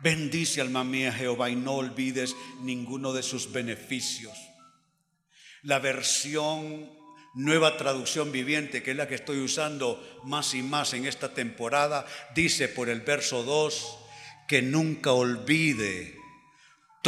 Bendice 0.00 0.60
alma 0.60 0.82
mía 0.82 1.12
Jehová 1.12 1.50
y 1.50 1.56
no 1.56 1.74
olvides 1.74 2.34
ninguno 2.60 3.12
de 3.12 3.22
sus 3.22 3.52
beneficios. 3.52 4.36
La 5.62 5.78
versión 5.78 6.90
nueva 7.34 7.76
traducción 7.76 8.32
viviente, 8.32 8.82
que 8.82 8.90
es 8.90 8.96
la 8.96 9.06
que 9.06 9.14
estoy 9.14 9.38
usando 9.38 10.20
más 10.24 10.54
y 10.54 10.62
más 10.62 10.94
en 10.94 11.06
esta 11.06 11.32
temporada, 11.32 12.06
dice 12.34 12.68
por 12.68 12.88
el 12.88 13.02
verso 13.02 13.44
2 13.44 13.98
que 14.48 14.62
nunca 14.62 15.12
olvide 15.12 16.17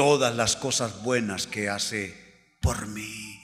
todas 0.00 0.35
las 0.35 0.57
cosas 0.57 1.02
buenas 1.02 1.47
que 1.47 1.69
hace 1.69 2.57
por 2.62 2.87
mí. 2.87 3.38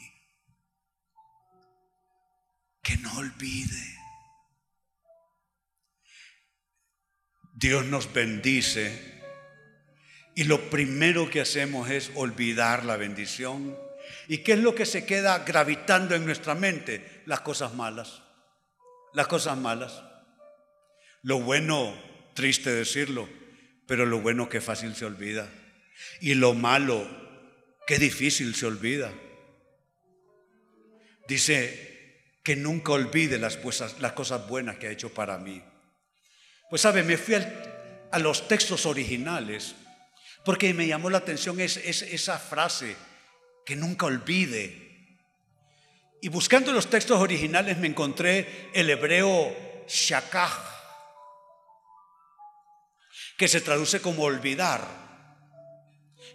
Que 2.82 2.96
no 2.96 3.14
olvide. 3.18 3.98
Dios 7.52 7.84
nos 7.84 8.10
bendice 8.10 9.22
y 10.34 10.44
lo 10.44 10.70
primero 10.70 11.28
que 11.28 11.42
hacemos 11.42 11.90
es 11.90 12.10
olvidar 12.14 12.86
la 12.86 12.96
bendición. 12.96 13.76
¿Y 14.26 14.38
qué 14.38 14.54
es 14.54 14.60
lo 14.60 14.74
que 14.74 14.86
se 14.86 15.04
queda 15.04 15.40
gravitando 15.40 16.14
en 16.14 16.24
nuestra 16.24 16.54
mente? 16.54 17.22
Las 17.26 17.42
cosas 17.42 17.74
malas. 17.74 18.22
Las 19.12 19.26
cosas 19.26 19.58
malas. 19.58 20.02
Lo 21.20 21.38
bueno, 21.38 21.94
triste 22.32 22.72
decirlo, 22.72 23.28
pero 23.86 24.06
lo 24.06 24.22
bueno 24.22 24.48
que 24.48 24.62
fácil 24.62 24.94
se 24.94 25.04
olvida. 25.04 25.50
Y 26.20 26.34
lo 26.34 26.54
malo, 26.54 27.06
qué 27.86 27.98
difícil 27.98 28.54
se 28.54 28.66
olvida. 28.66 29.12
Dice 31.28 32.38
que 32.42 32.56
nunca 32.56 32.92
olvide 32.92 33.38
las, 33.38 33.56
cosas, 33.56 34.48
buenas 34.48 34.76
que 34.76 34.86
ha 34.86 34.92
hecho 34.92 35.12
para 35.12 35.38
mí. 35.38 35.62
Pues 36.70 36.82
sabe, 36.82 37.02
me 37.02 37.16
fui 37.16 37.34
a 37.34 38.18
los 38.18 38.48
textos 38.48 38.86
originales 38.86 39.74
porque 40.46 40.72
me 40.72 40.86
llamó 40.86 41.10
la 41.10 41.18
atención 41.18 41.58
es, 41.58 41.76
esa 41.76 42.38
frase, 42.38 42.94
que 43.64 43.74
nunca 43.74 44.06
olvide. 44.06 45.18
Y 46.22 46.28
buscando 46.28 46.72
los 46.72 46.88
textos 46.88 47.20
originales 47.20 47.78
me 47.78 47.88
encontré 47.88 48.70
el 48.72 48.88
hebreo 48.88 49.84
shakah, 49.88 50.52
que 53.36 53.48
se 53.48 53.60
traduce 53.60 54.00
como 54.00 54.22
olvidar, 54.22 55.05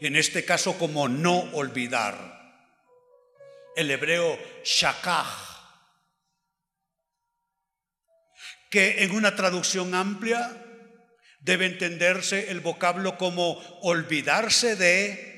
en 0.07 0.15
este 0.15 0.43
caso 0.43 0.77
como 0.77 1.07
no 1.07 1.39
olvidar. 1.53 2.39
El 3.75 3.89
hebreo 3.91 4.37
shakah, 4.63 5.27
que 8.69 9.03
en 9.03 9.11
una 9.11 9.35
traducción 9.35 9.93
amplia 9.95 10.57
debe 11.39 11.65
entenderse 11.65 12.51
el 12.51 12.59
vocablo 12.59 13.17
como 13.17 13.51
olvidarse 13.81 14.75
de 14.75 15.31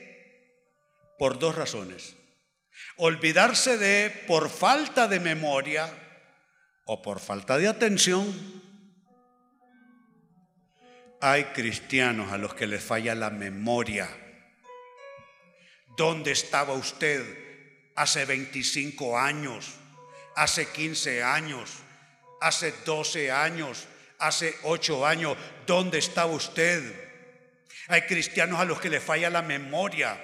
por 1.20 1.40
dos 1.40 1.56
razones. 1.56 2.16
Olvidarse 2.98 3.78
de 3.78 4.10
por 4.28 4.50
falta 4.50 5.08
de 5.08 5.20
memoria 5.20 5.92
o 6.86 7.02
por 7.02 7.20
falta 7.20 7.58
de 7.58 7.68
atención 7.68 8.62
hay 11.22 11.46
cristianos 11.46 12.34
a 12.34 12.38
los 12.38 12.54
que 12.54 12.68
les 12.68 12.84
falla 12.84 13.16
la 13.16 13.30
memoria. 13.30 14.10
¿Dónde 15.96 16.32
estaba 16.32 16.74
usted 16.74 17.24
hace 17.96 18.26
25 18.26 19.18
años, 19.18 19.76
hace 20.36 20.68
15 20.68 21.24
años, 21.24 21.70
hace 22.42 22.74
12 22.84 23.32
años, 23.32 23.88
hace 24.18 24.56
8 24.64 25.06
años? 25.06 25.38
¿Dónde 25.68 26.00
estaba 26.00 26.32
usted? 26.32 26.82
Hay 27.90 28.04
cristianos 28.04 28.60
a 28.60 28.66
los 28.66 28.80
que 28.80 28.90
les 28.90 29.04
falla 29.04 29.30
la 29.30 29.44
memoria. 29.44 30.20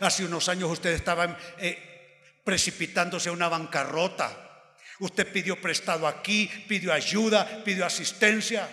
Hace 0.00 0.24
unos 0.24 0.48
años 0.48 0.70
usted 0.70 0.92
estaba 0.92 1.38
eh, 1.58 2.38
precipitándose 2.42 3.28
a 3.28 3.32
una 3.32 3.48
bancarrota. 3.48 4.44
Usted 5.00 5.30
pidió 5.30 5.60
prestado 5.60 6.06
aquí, 6.06 6.46
pidió 6.66 6.92
ayuda, 6.92 7.62
pidió 7.64 7.84
asistencia. 7.84 8.66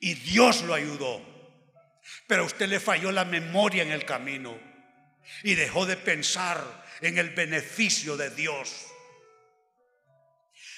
Y 0.00 0.14
Dios 0.14 0.62
lo 0.62 0.72
ayudó. 0.72 1.20
Pero 2.26 2.42
a 2.42 2.46
usted 2.46 2.68
le 2.68 2.80
falló 2.80 3.12
la 3.12 3.26
memoria 3.26 3.82
en 3.82 3.92
el 3.92 4.06
camino 4.06 4.75
y 5.42 5.54
dejó 5.54 5.86
de 5.86 5.96
pensar 5.96 6.84
en 7.00 7.18
el 7.18 7.30
beneficio 7.30 8.16
de 8.16 8.30
Dios. 8.30 8.86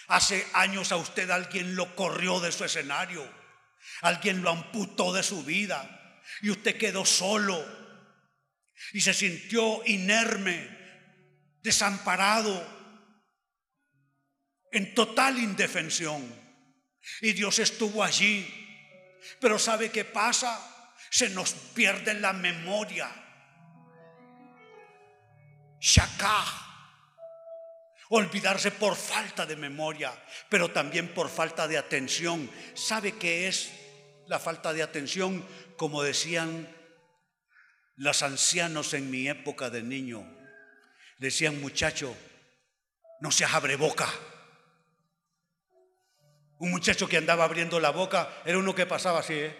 Hace 0.09 0.47
años 0.55 0.93
a 0.93 0.97
usted 0.97 1.31
alguien 1.31 1.75
lo 1.75 1.95
corrió 1.95 2.41
de 2.41 2.53
su 2.53 2.65
escenario, 2.65 3.29
alguien 4.01 4.43
lo 4.43 4.51
amputó 4.51 5.13
de 5.13 5.23
su 5.23 5.45
vida 5.45 6.23
y 6.43 6.51
usted 6.51 6.79
quedó 6.79 7.05
solo 7.05 7.65
y 8.93 9.01
se 9.01 9.13
sintió 9.13 9.83
inerme, 9.87 10.77
desamparado, 11.63 12.77
en 14.73 14.95
total 14.95 15.39
indefensión. 15.39 16.49
Y 17.21 17.33
Dios 17.33 17.59
estuvo 17.59 18.05
allí 18.05 18.67
pero 19.41 19.59
¿sabe 19.59 19.91
qué 19.91 20.05
pasa? 20.05 20.95
Se 21.11 21.31
nos 21.31 21.53
pierde 21.53 22.15
la 22.15 22.33
memoria. 22.33 23.11
Shakah. 25.81 26.67
Olvidarse 28.11 28.71
por 28.71 28.97
falta 28.97 29.45
de 29.45 29.57
memoria, 29.57 30.13
pero 30.49 30.71
también 30.71 31.13
por 31.13 31.29
falta 31.29 31.69
de 31.69 31.77
atención. 31.77 32.51
¿Sabe 32.75 33.13
qué 33.13 33.49
es 33.49 33.71
la 34.27 34.39
falta 34.39 34.73
de 34.73 34.83
atención? 34.83 35.47
Como 35.77 36.03
decían 36.03 36.75
los 37.97 38.23
ancianos 38.23 38.95
en 38.95 39.11
mi 39.11 39.29
época 39.29 39.69
de 39.69 39.83
niño. 39.83 40.25
Decían, 41.19 41.61
muchacho, 41.61 42.17
no 43.21 43.31
seas 43.31 43.53
abre 43.53 43.77
boca. 43.77 44.09
Un 46.59 46.71
muchacho 46.71 47.09
que 47.09 47.19
andaba 47.19 47.45
abriendo 47.45 47.79
la 47.79 47.91
boca 47.91 48.41
era 48.45 48.59
uno 48.59 48.75
que 48.75 48.87
pasaba 48.87 49.21
así, 49.21 49.35
¿eh? 49.35 49.57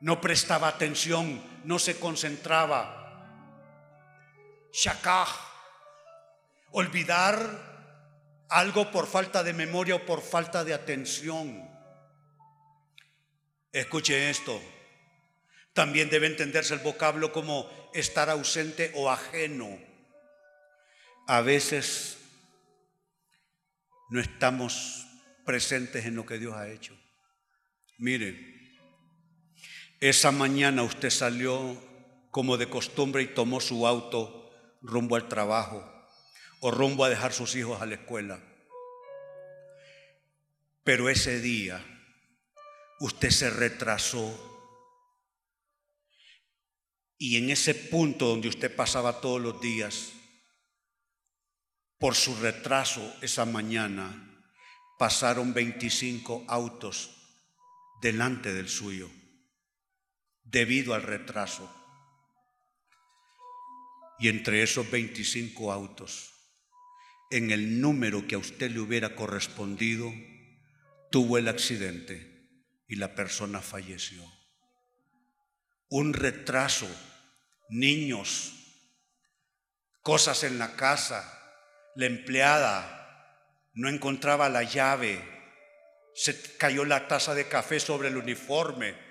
No 0.00 0.20
prestaba 0.20 0.68
atención, 0.68 1.42
no 1.64 1.78
se 1.78 1.98
concentraba. 1.98 3.05
Shakah, 4.76 5.26
olvidar 6.72 7.40
algo 8.50 8.90
por 8.92 9.06
falta 9.06 9.42
de 9.42 9.54
memoria 9.54 9.96
o 9.96 10.04
por 10.04 10.20
falta 10.20 10.68
de 10.68 10.74
atención. 10.74 11.64
Escuche 13.72 14.28
esto. 14.28 14.60
También 15.72 16.10
debe 16.10 16.26
entenderse 16.26 16.74
el 16.74 16.80
vocablo 16.80 17.32
como 17.32 17.64
estar 17.94 18.28
ausente 18.28 18.92
o 18.96 19.08
ajeno. 19.08 19.78
A 21.26 21.40
veces 21.40 22.18
no 24.10 24.20
estamos 24.20 25.06
presentes 25.46 26.04
en 26.04 26.16
lo 26.16 26.26
que 26.26 26.38
Dios 26.38 26.52
ha 26.52 26.68
hecho. 26.68 26.94
Mire, 27.96 28.36
esa 30.00 30.32
mañana 30.32 30.82
usted 30.82 31.08
salió 31.08 31.82
como 32.30 32.58
de 32.58 32.68
costumbre 32.68 33.22
y 33.22 33.28
tomó 33.28 33.62
su 33.62 33.86
auto 33.86 34.45
rumbo 34.86 35.16
al 35.16 35.28
trabajo 35.28 35.84
o 36.60 36.70
rumbo 36.70 37.04
a 37.04 37.08
dejar 37.08 37.32
sus 37.32 37.54
hijos 37.54 37.80
a 37.82 37.86
la 37.86 37.96
escuela. 37.96 38.40
Pero 40.84 41.08
ese 41.08 41.40
día 41.40 41.84
usted 43.00 43.30
se 43.30 43.50
retrasó 43.50 44.46
y 47.18 47.36
en 47.38 47.50
ese 47.50 47.74
punto 47.74 48.26
donde 48.26 48.48
usted 48.48 48.74
pasaba 48.74 49.20
todos 49.20 49.40
los 49.40 49.60
días, 49.60 50.12
por 51.98 52.14
su 52.14 52.36
retraso 52.36 53.16
esa 53.22 53.46
mañana, 53.46 54.44
pasaron 54.98 55.54
25 55.54 56.44
autos 56.46 57.10
delante 58.02 58.52
del 58.52 58.68
suyo, 58.68 59.10
debido 60.42 60.92
al 60.94 61.02
retraso. 61.02 61.85
Y 64.18 64.28
entre 64.28 64.62
esos 64.62 64.90
25 64.90 65.72
autos, 65.72 66.32
en 67.30 67.50
el 67.50 67.80
número 67.80 68.26
que 68.26 68.34
a 68.34 68.38
usted 68.38 68.70
le 68.70 68.80
hubiera 68.80 69.14
correspondido, 69.14 70.12
tuvo 71.10 71.38
el 71.38 71.48
accidente 71.48 72.36
y 72.88 72.96
la 72.96 73.14
persona 73.14 73.60
falleció. 73.60 74.22
Un 75.88 76.14
retraso, 76.14 76.88
niños, 77.68 78.52
cosas 80.02 80.44
en 80.44 80.58
la 80.58 80.76
casa, 80.76 81.32
la 81.94 82.06
empleada 82.06 82.96
no 83.74 83.88
encontraba 83.88 84.48
la 84.48 84.62
llave, 84.62 85.20
se 86.14 86.56
cayó 86.56 86.84
la 86.84 87.08
taza 87.08 87.34
de 87.34 87.46
café 87.46 87.78
sobre 87.78 88.08
el 88.08 88.16
uniforme, 88.16 89.05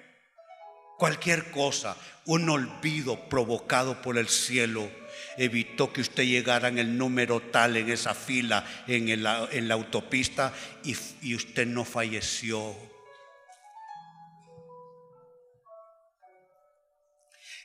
cualquier 0.97 1.51
cosa, 1.51 1.97
un 2.25 2.49
olvido 2.49 3.29
provocado 3.29 4.01
por 4.01 4.17
el 4.17 4.27
cielo 4.27 4.89
evitó 5.37 5.91
que 5.91 6.01
usted 6.01 6.23
llegara 6.23 6.67
en 6.67 6.77
el 6.77 6.97
número 6.97 7.41
tal 7.41 7.77
en 7.77 7.89
esa 7.89 8.13
fila 8.13 8.65
en, 8.87 9.21
la 9.23 9.73
autopista 9.73 10.53
y, 10.83 10.95
y 11.21 11.35
usted 11.35 11.67
no 11.67 11.85
falleció. 11.85 12.75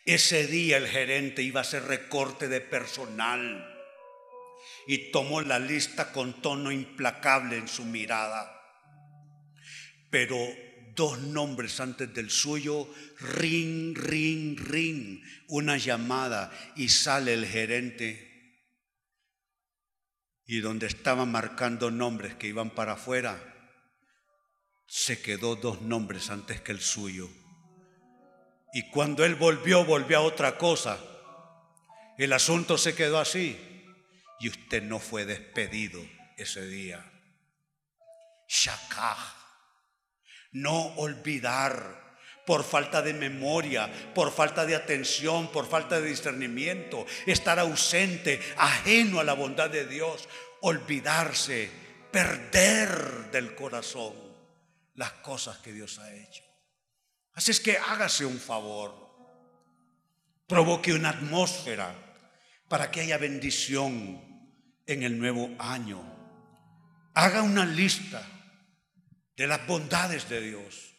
Ese 0.04 0.46
día 0.46 0.78
el 0.78 0.88
gerente 0.88 1.42
iba 1.42 1.60
a 1.60 1.62
hacer 1.62 1.84
recorte 1.84 2.48
de 2.48 2.60
personal 2.60 3.66
y 4.86 5.10
tomó 5.12 5.40
la 5.40 5.58
lista 5.58 6.10
con 6.12 6.40
tono 6.40 6.72
implacable 6.72 7.56
en 7.56 7.68
su 7.68 7.84
mirada. 7.84 8.56
Pero 10.10 10.36
dos 11.00 11.18
nombres 11.18 11.80
antes 11.80 12.12
del 12.12 12.28
suyo, 12.28 12.86
ring, 13.20 13.96
ring, 13.96 14.60
ring, 14.60 15.24
una 15.48 15.78
llamada 15.78 16.52
y 16.76 16.90
sale 16.90 17.32
el 17.32 17.46
gerente. 17.46 18.28
Y 20.44 20.60
donde 20.60 20.88
estaban 20.88 21.32
marcando 21.32 21.90
nombres 21.90 22.34
que 22.34 22.48
iban 22.48 22.68
para 22.68 22.92
afuera, 22.92 23.42
se 24.86 25.22
quedó 25.22 25.56
dos 25.56 25.80
nombres 25.80 26.28
antes 26.28 26.60
que 26.60 26.72
el 26.72 26.82
suyo. 26.82 27.30
Y 28.74 28.90
cuando 28.90 29.24
él 29.24 29.36
volvió, 29.36 29.86
volvió 29.86 30.18
a 30.18 30.20
otra 30.20 30.58
cosa. 30.58 31.00
El 32.18 32.34
asunto 32.34 32.76
se 32.76 32.94
quedó 32.94 33.18
así 33.18 33.58
y 34.38 34.50
usted 34.50 34.82
no 34.82 34.98
fue 34.98 35.24
despedido 35.24 35.98
ese 36.36 36.66
día. 36.66 37.10
Shakah, 38.46 39.39
no 40.52 40.94
olvidar 40.96 42.00
por 42.46 42.64
falta 42.64 43.02
de 43.02 43.14
memoria, 43.14 43.88
por 44.14 44.32
falta 44.32 44.66
de 44.66 44.74
atención, 44.74 45.52
por 45.52 45.68
falta 45.68 46.00
de 46.00 46.08
discernimiento, 46.08 47.06
estar 47.26 47.58
ausente, 47.58 48.40
ajeno 48.56 49.20
a 49.20 49.24
la 49.24 49.34
bondad 49.34 49.70
de 49.70 49.86
Dios, 49.86 50.28
olvidarse, 50.62 51.70
perder 52.10 53.30
del 53.30 53.54
corazón 53.54 54.14
las 54.94 55.12
cosas 55.12 55.58
que 55.58 55.72
Dios 55.72 55.98
ha 55.98 56.12
hecho. 56.12 56.42
Así 57.34 57.52
es 57.52 57.60
que 57.60 57.78
hágase 57.78 58.24
un 58.26 58.38
favor, 58.38 58.94
provoque 60.46 60.92
una 60.92 61.10
atmósfera 61.10 61.94
para 62.68 62.90
que 62.90 63.00
haya 63.00 63.18
bendición 63.18 64.20
en 64.86 65.02
el 65.02 65.18
nuevo 65.18 65.50
año. 65.58 66.02
Haga 67.14 67.42
una 67.42 67.64
lista 67.64 68.26
de 69.40 69.46
las 69.46 69.66
bondades 69.66 70.28
de 70.28 70.38
Dios 70.42 70.90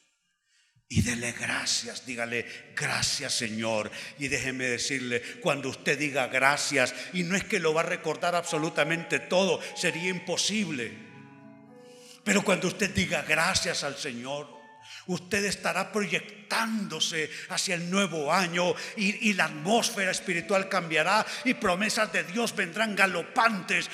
y 0.89 1.03
dele 1.03 1.31
gracias, 1.33 2.07
dígale 2.07 2.43
gracias 2.75 3.35
Señor. 3.35 3.91
Y 4.17 4.29
déjeme 4.29 4.63
decirle, 4.63 5.21
cuando 5.41 5.69
usted 5.69 5.95
diga 5.95 6.25
gracias, 6.25 6.95
y 7.13 7.21
no 7.21 7.35
es 7.35 7.43
que 7.43 7.59
lo 7.59 7.71
va 7.71 7.81
a 7.81 7.83
recordar 7.83 8.33
absolutamente 8.33 9.19
todo, 9.19 9.61
sería 9.75 10.09
imposible. 10.09 10.91
Pero 12.23 12.43
cuando 12.43 12.67
usted 12.67 12.89
diga 12.89 13.21
gracias 13.21 13.83
al 13.83 13.95
Señor, 13.95 14.49
Usted 15.07 15.45
estará 15.45 15.91
proyectándose 15.91 17.29
hacia 17.49 17.75
el 17.75 17.89
nuevo 17.89 18.31
año 18.31 18.75
y, 18.97 19.33
la 19.33 19.45
atmósfera 19.45 20.11
espiritual 20.11 20.67
cambiará 20.67 21.25
y 21.45 21.53
promesas 21.53 22.11
de 22.11 22.23
Dios 22.25 22.55
vendrán 22.55 22.95
galopantes 22.95 23.89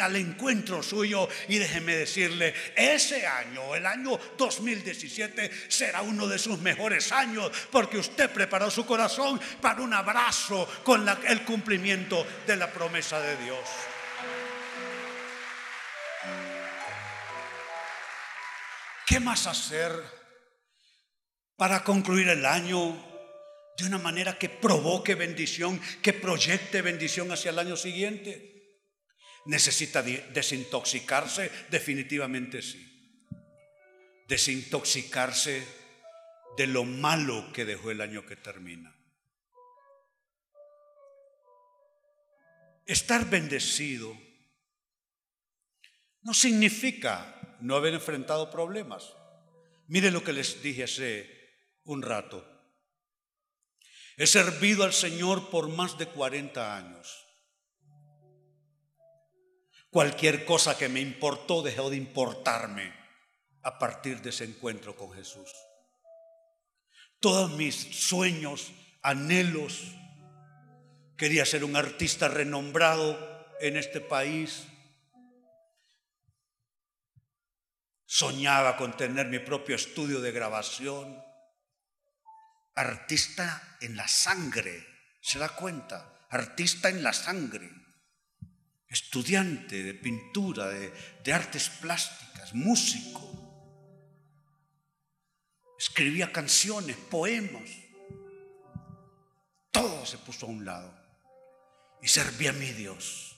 al 0.00 0.16
encuentro 0.16 0.82
suyo. 0.82 1.28
Y 1.48 1.58
déjeme 1.58 1.94
decirle, 1.94 2.54
ese 2.74 3.26
año, 3.26 3.74
el 3.74 3.86
año 3.86 4.18
2017, 4.36 5.50
será 5.68 6.02
uno 6.02 6.26
de 6.26 6.38
sus 6.38 6.58
mejores 6.60 7.12
años 7.12 7.50
porque 7.70 7.98
usted 7.98 8.30
preparó 8.30 8.70
su 8.70 8.86
corazón 8.86 9.40
para 9.60 9.82
un 9.82 9.94
abrazo 9.94 10.68
con 10.82 11.06
el 11.26 11.42
cumplimiento 11.42 12.26
de 12.46 12.56
la 12.56 12.70
promesa 12.70 13.20
de 13.20 13.36
Dios. 13.44 13.60
¿Qué 19.06 19.18
más 19.18 19.48
hacer? 19.48 20.19
Para 21.60 21.84
concluir 21.84 22.26
el 22.30 22.46
año 22.46 22.96
de 23.76 23.84
una 23.84 23.98
manera 23.98 24.38
que 24.38 24.48
provoque 24.48 25.14
bendición, 25.14 25.78
que 26.00 26.14
proyecte 26.14 26.80
bendición 26.80 27.30
hacia 27.32 27.50
el 27.50 27.58
año 27.58 27.76
siguiente. 27.76 28.78
¿Necesita 29.44 30.00
desintoxicarse? 30.00 31.50
Definitivamente 31.70 32.62
sí. 32.62 32.80
Desintoxicarse 34.26 35.62
de 36.56 36.66
lo 36.66 36.84
malo 36.84 37.52
que 37.52 37.66
dejó 37.66 37.90
el 37.90 38.00
año 38.00 38.24
que 38.24 38.36
termina. 38.36 38.96
Estar 42.86 43.28
bendecido 43.28 44.16
no 46.22 46.32
significa 46.32 47.58
no 47.60 47.76
haber 47.76 47.92
enfrentado 47.92 48.50
problemas. 48.50 49.12
Mire 49.88 50.10
lo 50.10 50.24
que 50.24 50.32
les 50.32 50.62
dije 50.62 50.84
hace 50.84 51.39
un 51.84 52.02
rato. 52.02 52.46
He 54.16 54.26
servido 54.26 54.84
al 54.84 54.92
Señor 54.92 55.50
por 55.50 55.68
más 55.68 55.96
de 55.96 56.06
40 56.06 56.76
años. 56.76 57.26
Cualquier 59.88 60.44
cosa 60.44 60.76
que 60.76 60.88
me 60.88 61.00
importó 61.00 61.62
dejó 61.62 61.90
de 61.90 61.96
importarme 61.96 62.92
a 63.62 63.78
partir 63.78 64.20
de 64.20 64.30
ese 64.30 64.44
encuentro 64.44 64.94
con 64.94 65.12
Jesús. 65.12 65.50
Todos 67.18 67.52
mis 67.52 67.74
sueños, 67.74 68.72
anhelos, 69.02 69.82
quería 71.16 71.44
ser 71.44 71.64
un 71.64 71.76
artista 71.76 72.28
renombrado 72.28 73.18
en 73.60 73.76
este 73.76 74.00
país. 74.00 74.66
Soñaba 78.06 78.76
con 78.76 78.96
tener 78.96 79.26
mi 79.26 79.38
propio 79.38 79.76
estudio 79.76 80.20
de 80.20 80.32
grabación 80.32 81.29
artista 82.80 83.76
en 83.80 83.96
la 83.96 84.08
sangre, 84.08 84.86
se 85.20 85.38
da 85.38 85.48
cuenta, 85.50 86.26
artista 86.30 86.88
en 86.88 87.02
la 87.02 87.12
sangre, 87.12 87.70
estudiante 88.88 89.82
de 89.82 89.94
pintura, 89.94 90.68
de, 90.68 91.32
artes 91.32 91.68
plásticas, 91.68 92.54
músico. 92.54 93.20
Escribía 95.78 96.32
canciones, 96.32 96.96
poemas. 96.96 97.70
Todo 99.70 100.04
se 100.04 100.18
puso 100.18 100.46
a 100.46 100.50
un 100.50 100.64
lado 100.64 100.92
y 102.02 102.08
servía 102.08 102.50
a 102.50 102.54
mi 102.54 102.70
Dios. 102.72 103.36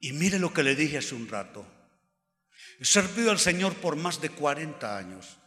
Y 0.00 0.12
mire 0.12 0.38
lo 0.38 0.52
que 0.52 0.62
le 0.62 0.74
dije 0.74 0.98
hace 0.98 1.14
un 1.14 1.28
rato. 1.28 1.66
He 2.78 2.84
servido 2.84 3.30
al 3.30 3.38
Señor 3.38 3.74
por 3.74 3.96
más 3.96 4.20
de 4.20 4.30
40 4.30 4.96
años. 4.96 5.38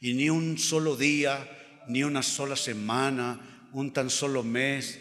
Y 0.00 0.14
ni 0.14 0.30
un 0.30 0.58
solo 0.58 0.96
día, 0.96 1.84
ni 1.88 2.02
una 2.02 2.22
sola 2.22 2.56
semana, 2.56 3.68
un 3.72 3.92
tan 3.92 4.10
solo 4.10 4.42
mes, 4.42 4.98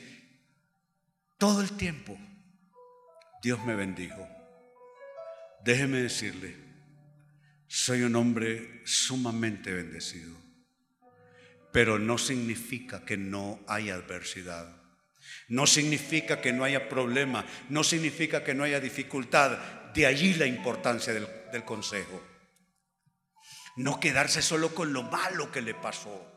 todo 1.38 1.62
el 1.62 1.71
tiempo, 1.77 2.17
Dios 3.41 3.63
me 3.65 3.75
bendijo. 3.75 4.27
Déjeme 5.63 6.01
decirle, 6.01 6.55
soy 7.67 8.01
un 8.01 8.15
hombre 8.15 8.81
sumamente 8.85 9.71
bendecido, 9.71 10.35
pero 11.71 11.97
no 11.97 12.17
significa 12.17 13.05
que 13.05 13.15
no 13.15 13.59
haya 13.67 13.95
adversidad. 13.95 14.75
No 15.47 15.65
significa 15.65 16.41
que 16.41 16.53
no 16.53 16.63
haya 16.63 16.89
problema, 16.89 17.45
no 17.69 17.83
significa 17.83 18.43
que 18.43 18.53
no 18.53 18.63
haya 18.63 18.79
dificultad. 18.79 19.57
De 19.93 20.05
allí 20.05 20.33
la 20.33 20.45
importancia 20.45 21.13
del, 21.13 21.27
del 21.51 21.63
consejo. 21.63 22.23
No 23.79 23.97
quedarse 23.97 24.41
solo 24.41 24.75
con 24.75 24.91
lo 24.91 25.03
malo 25.03 25.53
que 25.53 25.61
le 25.61 25.73
pasó. 25.73 26.29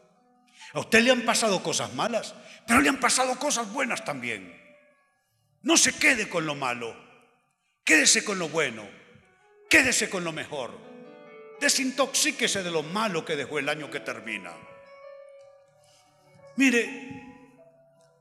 A 0.74 0.78
usted 0.78 1.00
le 1.00 1.11
han 1.11 1.22
pasado 1.22 1.61
cosas 1.61 1.92
malas, 1.92 2.37
pero 2.68 2.81
le 2.81 2.88
han 2.88 3.00
pasado 3.00 3.37
cosas 3.37 3.72
buenas 3.72 4.05
también. 4.05 4.57
No 5.62 5.76
se 5.76 5.92
quede 5.92 6.28
con 6.28 6.46
lo 6.46 6.55
malo, 6.55 6.94
quédese 7.83 8.22
con 8.22 8.38
lo 8.38 8.48
bueno, 8.48 8.88
quédese 9.68 10.09
con 10.09 10.22
lo 10.22 10.31
mejor. 10.31 10.70
Desintoxíquese 11.61 12.62
de 12.62 12.70
lo 12.70 12.85
malo 12.85 13.24
que 13.24 13.35
dejó 13.35 13.59
el 13.59 13.68
año 13.68 13.90
que 13.90 13.98
termina. 13.98 14.52
Mire, 16.55 17.24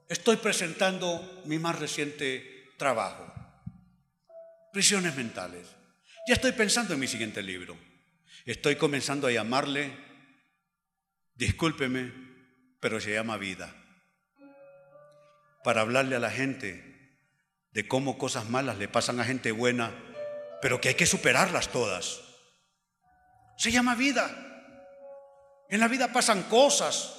estoy 0.10 0.38
presentando 0.38 1.44
mi 1.46 1.60
más 1.60 1.78
reciente 1.78 2.74
trabajo, 2.76 3.32
Prisiones 4.74 5.16
Mentales. 5.16 5.68
Ya 6.28 6.34
estoy 6.34 6.54
pensando 6.54 6.96
en 6.96 7.00
mi 7.00 7.08
siguiente 7.08 7.44
libro. 7.44 7.91
Estoy 8.46 8.76
comenzando 8.76 9.28
a 9.28 9.32
llamarle, 9.32 9.96
discúlpeme, 11.36 12.12
pero 12.80 13.00
se 13.00 13.14
llama 13.14 13.38
vida. 13.38 13.76
Para 15.64 15.82
hablarle 15.82 16.16
a 16.16 16.20
la 16.20 16.32
gente 16.32 17.20
de 17.72 17.88
cómo 17.88 18.18
cosas 18.18 18.50
malas 18.50 18.78
le 18.78 18.88
pasan 18.88 19.20
a 19.20 19.26
gente 19.26 19.52
buena, 19.52 19.92
pero 20.62 20.82
que 20.82 20.90
hay 20.90 20.96
que 20.96 21.06
superarlas 21.06 21.72
todas. 21.72 22.22
Se 23.58 23.72
llama 23.72 23.94
vida. 23.94 24.48
En 25.70 25.80
la 25.80 25.88
vida 25.88 26.12
pasan 26.12 26.44
cosas. 26.44 27.18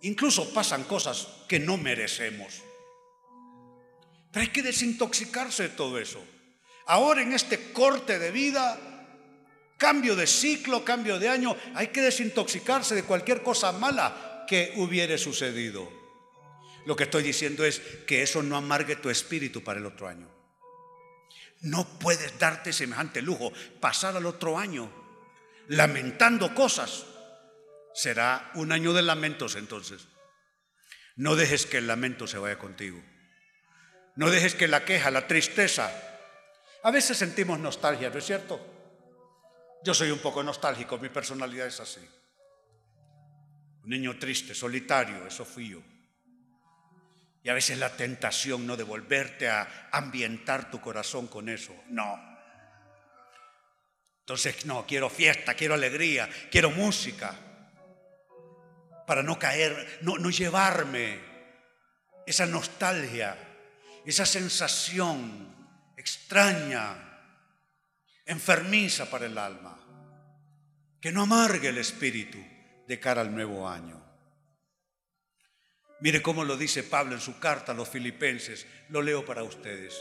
Incluso 0.00 0.52
pasan 0.54 0.84
cosas 0.84 1.28
que 1.46 1.60
no 1.60 1.76
merecemos. 1.76 2.62
Pero 4.32 4.42
hay 4.42 4.48
que 4.48 4.62
desintoxicarse 4.62 5.64
de 5.64 5.68
todo 5.70 5.98
eso. 5.98 6.24
Ahora 6.86 7.22
en 7.22 7.32
este 7.32 7.72
corte 7.72 8.18
de 8.18 8.30
vida, 8.30 8.78
cambio 9.76 10.16
de 10.16 10.26
ciclo, 10.26 10.84
cambio 10.84 11.18
de 11.18 11.28
año, 11.28 11.56
hay 11.74 11.88
que 11.88 12.00
desintoxicarse 12.00 12.94
de 12.94 13.02
cualquier 13.02 13.42
cosa 13.42 13.72
mala 13.72 14.44
que 14.48 14.72
hubiere 14.76 15.18
sucedido. 15.18 15.90
Lo 16.86 16.94
que 16.94 17.04
estoy 17.04 17.24
diciendo 17.24 17.64
es 17.64 17.80
que 18.06 18.22
eso 18.22 18.42
no 18.42 18.56
amargue 18.56 18.96
tu 18.96 19.10
espíritu 19.10 19.64
para 19.64 19.80
el 19.80 19.86
otro 19.86 20.06
año. 20.06 20.30
No 21.62 21.98
puedes 21.98 22.38
darte 22.38 22.72
semejante 22.72 23.22
lujo, 23.22 23.52
pasar 23.80 24.16
al 24.16 24.26
otro 24.26 24.56
año 24.56 24.90
lamentando 25.68 26.54
cosas. 26.54 27.04
Será 27.94 28.50
un 28.54 28.72
año 28.72 28.92
de 28.92 29.02
lamentos 29.02 29.56
entonces. 29.56 30.06
No 31.16 31.34
dejes 31.34 31.66
que 31.66 31.78
el 31.78 31.86
lamento 31.86 32.26
se 32.26 32.38
vaya 32.38 32.58
contigo. 32.58 33.02
No 34.16 34.30
dejes 34.30 34.54
que 34.54 34.68
la 34.68 34.84
queja, 34.84 35.10
la 35.10 35.26
tristeza, 35.26 35.90
a 36.86 36.90
veces 36.92 37.18
sentimos 37.18 37.58
nostalgia, 37.58 38.10
¿no 38.10 38.18
es 38.18 38.24
cierto? 38.24 38.60
Yo 39.82 39.92
soy 39.92 40.12
un 40.12 40.20
poco 40.20 40.40
nostálgico, 40.44 40.98
mi 40.98 41.08
personalidad 41.08 41.66
es 41.66 41.80
así. 41.80 42.08
Un 43.82 43.90
niño 43.90 44.16
triste, 44.20 44.54
solitario, 44.54 45.26
eso 45.26 45.44
fui 45.44 45.70
yo. 45.70 45.82
Y 47.42 47.48
a 47.48 47.54
veces 47.54 47.78
la 47.78 47.96
tentación 47.96 48.68
no 48.68 48.76
de 48.76 48.84
volverte 48.84 49.48
a 49.48 49.88
ambientar 49.90 50.70
tu 50.70 50.80
corazón 50.80 51.26
con 51.26 51.48
eso. 51.48 51.74
No. 51.88 52.20
Entonces, 54.20 54.64
no, 54.64 54.86
quiero 54.86 55.10
fiesta, 55.10 55.54
quiero 55.54 55.74
alegría, 55.74 56.28
quiero 56.52 56.70
música. 56.70 57.34
Para 59.08 59.24
no 59.24 59.40
caer, 59.40 59.98
no, 60.02 60.18
no 60.18 60.30
llevarme 60.30 61.18
esa 62.24 62.46
nostalgia, 62.46 63.36
esa 64.04 64.24
sensación 64.24 65.55
extraña, 66.06 66.94
enfermiza 68.24 69.10
para 69.10 69.26
el 69.26 69.36
alma, 69.36 69.76
que 71.00 71.10
no 71.10 71.22
amargue 71.22 71.70
el 71.70 71.78
espíritu 71.78 72.38
de 72.86 73.00
cara 73.00 73.22
al 73.22 73.34
nuevo 73.34 73.68
año. 73.68 74.00
Mire 75.98 76.22
cómo 76.22 76.44
lo 76.44 76.56
dice 76.56 76.84
Pablo 76.84 77.16
en 77.16 77.20
su 77.20 77.40
carta 77.40 77.72
a 77.72 77.74
los 77.74 77.88
filipenses. 77.88 78.68
Lo 78.90 79.02
leo 79.02 79.24
para 79.24 79.42
ustedes, 79.42 79.94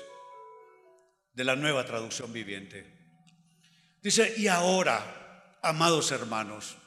de 1.33 1.43
la 1.43 1.55
nueva 1.55 1.85
traducción 1.85 2.31
viviente. 2.31 2.85
Dice, 4.03 4.35
y 4.37 4.47
ahora, 4.47 5.57
amados 5.63 6.11
hermanos, 6.11 6.77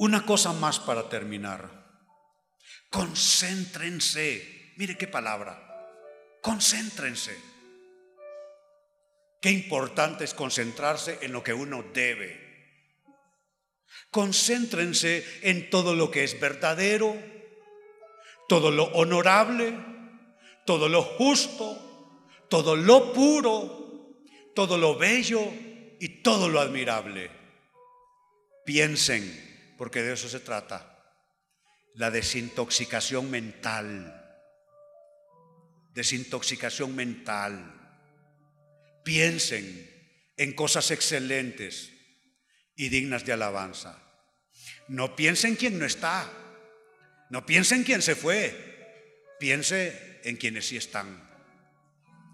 una 0.00 0.26
cosa 0.26 0.52
más 0.52 0.80
para 0.80 1.08
terminar. 1.08 1.70
Concéntrense. 2.90 4.72
Mire 4.76 4.98
qué 4.98 5.06
palabra. 5.06 5.86
Concéntrense. 6.42 7.50
Qué 9.40 9.50
importante 9.50 10.24
es 10.24 10.34
concentrarse 10.34 11.18
en 11.22 11.32
lo 11.32 11.42
que 11.42 11.54
uno 11.54 11.82
debe. 11.94 12.50
Concéntrense 14.10 15.24
en 15.42 15.70
todo 15.70 15.94
lo 15.94 16.10
que 16.10 16.24
es 16.24 16.38
verdadero, 16.38 17.16
todo 18.48 18.70
lo 18.70 18.84
honorable, 18.84 19.72
todo 20.66 20.88
lo 20.88 21.02
justo, 21.02 22.30
todo 22.48 22.76
lo 22.76 23.12
puro, 23.12 24.16
todo 24.54 24.76
lo 24.76 24.96
bello 24.96 25.40
y 26.00 26.22
todo 26.22 26.48
lo 26.48 26.60
admirable. 26.60 27.30
Piensen, 28.64 29.74
porque 29.78 30.02
de 30.02 30.12
eso 30.12 30.28
se 30.28 30.40
trata, 30.40 31.14
la 31.94 32.10
desintoxicación 32.10 33.30
mental. 33.30 34.16
Desintoxicación 35.92 36.94
mental. 36.94 37.79
Piensen 39.04 39.88
en 40.36 40.52
cosas 40.52 40.90
excelentes 40.90 41.92
y 42.76 42.88
dignas 42.88 43.24
de 43.24 43.32
alabanza. 43.32 43.98
No 44.88 45.14
piensen 45.14 45.54
quién 45.56 45.78
no 45.78 45.84
está. 45.84 46.30
No 47.28 47.46
piense 47.46 47.74
en 47.74 47.84
quién 47.84 48.02
se 48.02 48.16
fue. 48.16 49.36
Piense 49.38 50.20
en 50.24 50.36
quienes 50.36 50.66
sí 50.66 50.76
están. 50.76 51.28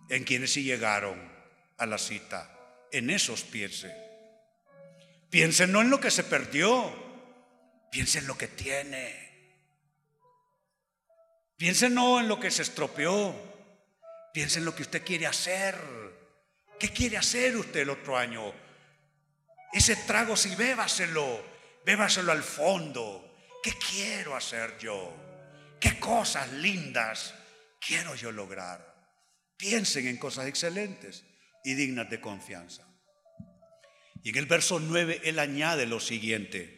En 0.08 0.24
quienes 0.24 0.52
sí 0.52 0.62
llegaron 0.62 1.20
a 1.78 1.86
la 1.86 1.98
cita. 1.98 2.50
En 2.92 3.10
esos 3.10 3.42
piense. 3.42 3.94
Piense 5.30 5.66
no 5.66 5.82
en 5.82 5.90
lo 5.90 6.00
que 6.00 6.10
se 6.10 6.24
perdió. 6.24 6.94
Piense 7.90 8.20
en 8.20 8.26
lo 8.26 8.38
que 8.38 8.48
tiene. 8.48 9.26
Piense 11.56 11.90
no 11.90 12.20
en 12.20 12.28
lo 12.28 12.38
que 12.38 12.50
se 12.50 12.62
estropeó. 12.62 13.34
Piense 14.32 14.60
en 14.60 14.64
lo 14.64 14.74
que 14.74 14.82
usted 14.82 15.04
quiere 15.04 15.26
hacer. 15.26 15.74
¿Qué 16.78 16.90
quiere 16.90 17.16
hacer 17.16 17.56
usted 17.56 17.80
el 17.80 17.90
otro 17.90 18.16
año? 18.16 18.52
Ese 19.72 19.96
trago 19.96 20.36
sí, 20.36 20.54
bébaselo, 20.54 21.44
bébaselo 21.84 22.32
al 22.32 22.42
fondo. 22.42 23.34
¿Qué 23.62 23.72
quiero 23.90 24.36
hacer 24.36 24.76
yo? 24.78 25.12
¿Qué 25.80 25.98
cosas 25.98 26.52
lindas 26.52 27.34
quiero 27.80 28.14
yo 28.14 28.30
lograr? 28.30 28.94
Piensen 29.56 30.06
en 30.06 30.18
cosas 30.18 30.46
excelentes 30.46 31.24
y 31.64 31.74
dignas 31.74 32.10
de 32.10 32.20
confianza. 32.20 32.86
Y 34.22 34.30
en 34.30 34.36
el 34.36 34.46
verso 34.46 34.78
9 34.78 35.22
él 35.24 35.38
añade 35.38 35.86
lo 35.86 36.00
siguiente. 36.00 36.76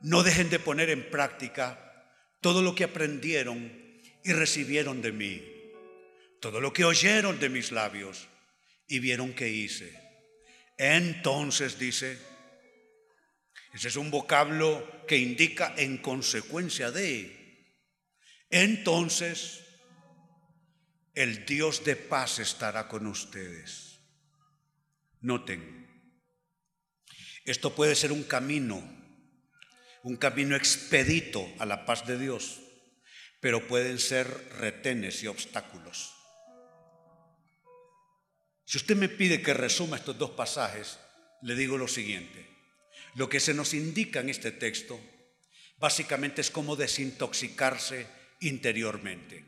No 0.00 0.22
dejen 0.22 0.48
de 0.48 0.58
poner 0.58 0.90
en 0.90 1.10
práctica 1.10 2.10
todo 2.40 2.62
lo 2.62 2.74
que 2.74 2.84
aprendieron 2.84 3.72
y 4.22 4.32
recibieron 4.32 5.02
de 5.02 5.12
mí, 5.12 5.42
todo 6.40 6.60
lo 6.60 6.72
que 6.72 6.84
oyeron 6.84 7.38
de 7.40 7.48
mis 7.48 7.72
labios 7.72 8.28
y 8.86 8.98
vieron 8.98 9.32
que 9.32 9.48
hice. 9.48 9.92
Entonces 10.76 11.78
dice, 11.78 12.18
ese 13.72 13.88
es 13.88 13.96
un 13.96 14.10
vocablo 14.10 15.04
que 15.06 15.18
indica 15.18 15.74
en 15.76 15.98
consecuencia 15.98 16.90
de, 16.90 17.44
entonces 18.50 19.64
el 21.14 21.46
Dios 21.46 21.84
de 21.84 21.96
paz 21.96 22.38
estará 22.38 22.88
con 22.88 23.06
ustedes. 23.06 24.00
Noten, 25.20 25.84
esto 27.44 27.74
puede 27.74 27.94
ser 27.94 28.12
un 28.12 28.24
camino, 28.24 28.82
un 30.02 30.16
camino 30.16 30.56
expedito 30.56 31.46
a 31.58 31.66
la 31.66 31.84
paz 31.84 32.06
de 32.06 32.18
Dios, 32.18 32.60
pero 33.40 33.66
pueden 33.66 33.98
ser 33.98 34.26
retenes 34.58 35.22
y 35.22 35.26
obstáculos. 35.26 36.13
Si 38.64 38.78
usted 38.78 38.96
me 38.96 39.08
pide 39.08 39.42
que 39.42 39.54
resuma 39.54 39.96
estos 39.96 40.18
dos 40.18 40.30
pasajes, 40.30 40.98
le 41.42 41.54
digo 41.54 41.76
lo 41.76 41.88
siguiente. 41.88 42.48
Lo 43.14 43.28
que 43.28 43.40
se 43.40 43.54
nos 43.54 43.74
indica 43.74 44.20
en 44.20 44.30
este 44.30 44.50
texto 44.52 44.98
básicamente 45.78 46.40
es 46.40 46.50
cómo 46.50 46.76
desintoxicarse 46.76 48.06
interiormente. 48.40 49.44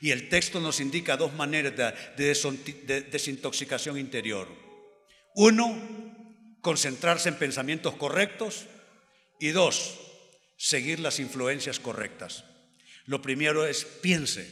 Y 0.00 0.10
el 0.10 0.28
texto 0.28 0.60
nos 0.60 0.80
indica 0.80 1.16
dos 1.16 1.32
maneras 1.34 1.74
de, 2.16 3.02
desintoxicación 3.10 3.98
interior. 3.98 4.48
Uno, 5.34 6.56
concentrarse 6.60 7.28
en 7.28 7.36
pensamientos 7.36 7.94
correctos. 7.94 8.66
Y 9.40 9.48
dos, 9.48 9.98
seguir 10.56 10.98
las 10.98 11.20
influencias 11.20 11.78
correctas. 11.78 12.44
Lo 13.06 13.22
primero 13.22 13.66
es 13.66 13.84
piense 13.84 14.48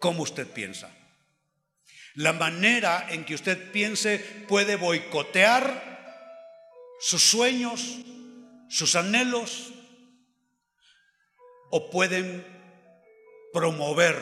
cómo 0.00 0.22
usted 0.22 0.46
piensa. 0.46 1.03
La 2.14 2.32
manera 2.32 3.06
en 3.10 3.24
que 3.24 3.34
usted 3.34 3.72
piense 3.72 4.18
puede 4.48 4.76
boicotear 4.76 5.94
sus 7.00 7.22
sueños, 7.22 7.98
sus 8.68 8.94
anhelos, 8.94 9.72
o 11.70 11.90
pueden 11.90 12.46
promover 13.52 14.16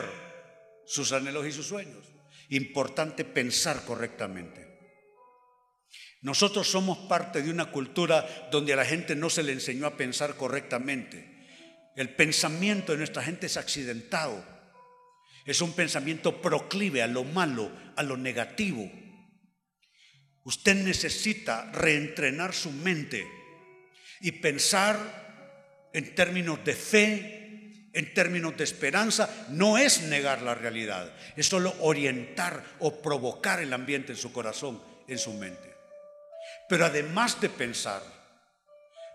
sus 0.85 1.11
anhelos 1.11 1.45
y 1.45 1.51
sus 1.51 1.67
sueños. 1.67 2.03
Importante 2.49 3.25
pensar 3.25 3.85
correctamente. 3.85 4.63
Nosotros 6.21 6.69
somos 6.69 6.97
parte 7.09 7.41
de 7.41 7.51
una 7.51 7.69
cultura 7.69 8.25
donde 8.49 8.73
a 8.73 8.77
la 8.77 8.85
gente 8.85 9.15
no 9.15 9.29
se 9.29 9.43
le 9.43 9.51
enseñó 9.51 9.85
a 9.85 9.97
pensar 9.97 10.35
correctamente. 10.35 11.29
El 11.95 12.15
pensamiento 12.15 12.93
de 12.93 12.99
nuestra 12.99 13.21
gente 13.21 13.47
es 13.47 13.57
accidentado. 13.57 14.52
Es 15.45 15.61
un 15.61 15.73
pensamiento 15.73 16.41
proclive 16.41 17.01
a 17.01 17.07
lo 17.07 17.23
malo, 17.23 17.71
a 17.95 18.03
lo 18.03 18.15
negativo. 18.15 18.89
Usted 20.45 20.75
necesita 20.75 21.71
reentrenar 21.71 22.53
su 22.53 22.71
mente 22.71 23.27
y 24.21 24.31
pensar 24.31 25.89
en 25.93 26.15
términos 26.15 26.63
de 26.63 26.73
fe, 26.73 27.89
en 27.93 28.13
términos 28.13 28.55
de 28.57 28.63
esperanza. 28.63 29.47
No 29.49 29.77
es 29.77 30.01
negar 30.03 30.41
la 30.41 30.55
realidad, 30.55 31.13
es 31.35 31.47
solo 31.47 31.75
orientar 31.79 32.63
o 32.79 33.01
provocar 33.01 33.59
el 33.59 33.73
ambiente 33.73 34.13
en 34.13 34.17
su 34.17 34.31
corazón, 34.31 34.81
en 35.07 35.19
su 35.19 35.33
mente. 35.33 35.73
Pero 36.69 36.85
además 36.85 37.39
de 37.41 37.49
pensar, 37.49 38.01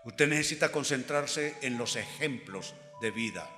usted 0.05 0.27
necesita 0.27 0.71
concentrarse 0.71 1.55
en 1.61 1.77
los 1.77 1.95
ejemplos 1.95 2.75
de 3.01 3.11
vida 3.11 3.49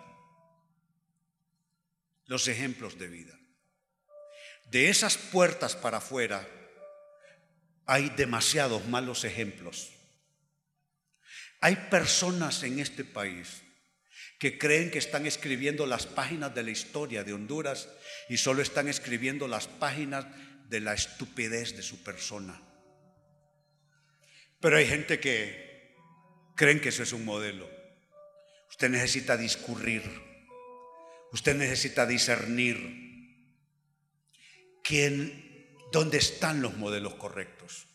los 2.32 2.48
ejemplos 2.48 2.98
de 2.98 3.10
vida. 3.10 3.38
De 4.72 4.88
esas 4.88 5.18
puertas 5.18 5.76
para 5.76 5.98
afuera 5.98 6.48
hay 7.86 8.08
demasiados 8.12 8.88
malos 8.88 9.26
ejemplos. 9.26 9.92
Hay 11.60 11.76
personas 11.90 12.64
en 12.64 12.80
este 12.80 13.04
país 13.04 13.64
que 14.40 14.58
creen 14.58 14.92
que 14.92 15.00
están 15.00 15.26
escribiendo 15.26 15.86
las 15.86 16.06
páginas 16.06 16.56
de 16.56 16.64
la 16.64 16.72
historia 16.72 17.26
de 17.26 17.34
Honduras 17.34 17.90
y 18.30 18.38
solo 18.38 18.62
están 18.62 18.88
escribiendo 18.88 19.50
las 19.50 19.68
páginas 19.68 20.26
de 20.70 20.80
la 20.80 20.94
estupidez 20.94 21.76
de 21.76 21.84
su 21.84 22.02
persona. 22.02 22.62
Pero 24.62 24.78
hay 24.78 24.88
gente 24.88 25.20
que 25.20 25.98
creen 26.56 26.80
que 26.80 26.90
eso 26.90 27.04
es 27.04 27.12
un 27.12 27.26
modelo. 27.26 27.70
Usted 28.70 28.90
necesita 28.90 29.36
discurrir 29.36 30.31
Usted 31.32 31.56
necesita 31.56 32.06
discernir 32.06 33.02
quién, 34.84 35.76
dónde 35.92 36.18
están 36.18 36.62
los 36.62 36.76
modelos 36.78 37.16
correctos, 37.16 37.88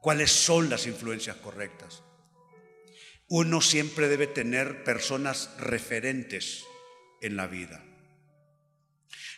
cuáles 0.00 0.30
son 0.30 0.70
las 0.70 0.86
influencias 0.86 1.36
correctas. 1.36 2.02
Uno 3.28 3.60
siempre 3.60 4.08
debe 4.08 4.26
tener 4.26 4.84
personas 4.84 5.54
referentes 5.58 6.64
en 7.20 7.36
la 7.36 7.46
vida. 7.46 7.84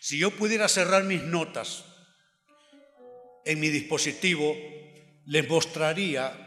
Si 0.01 0.19
yo 0.19 0.31
pudiera 0.31 0.69
cerrar 0.69 1.05
mis 1.05 1.23
notas 1.23 1.85
en 3.45 3.61
mi 3.61 3.69
dispositivo, 3.69 4.57
les 5.27 5.49
mostraría 5.49 6.43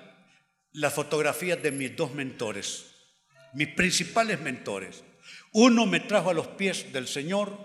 las 0.72 0.94
fotografías 0.94 1.62
de 1.64 1.72
mis 1.72 1.96
dos 1.96 2.14
mentores, 2.14 2.86
mis 3.54 3.70
principales 3.70 4.40
mentores. 4.42 5.04
Uno 5.52 5.86
me 5.86 6.00
trajo 6.00 6.30
a 6.30 6.34
los 6.34 6.48
pies 6.48 6.92
del 6.92 7.08
Señor 7.08 7.58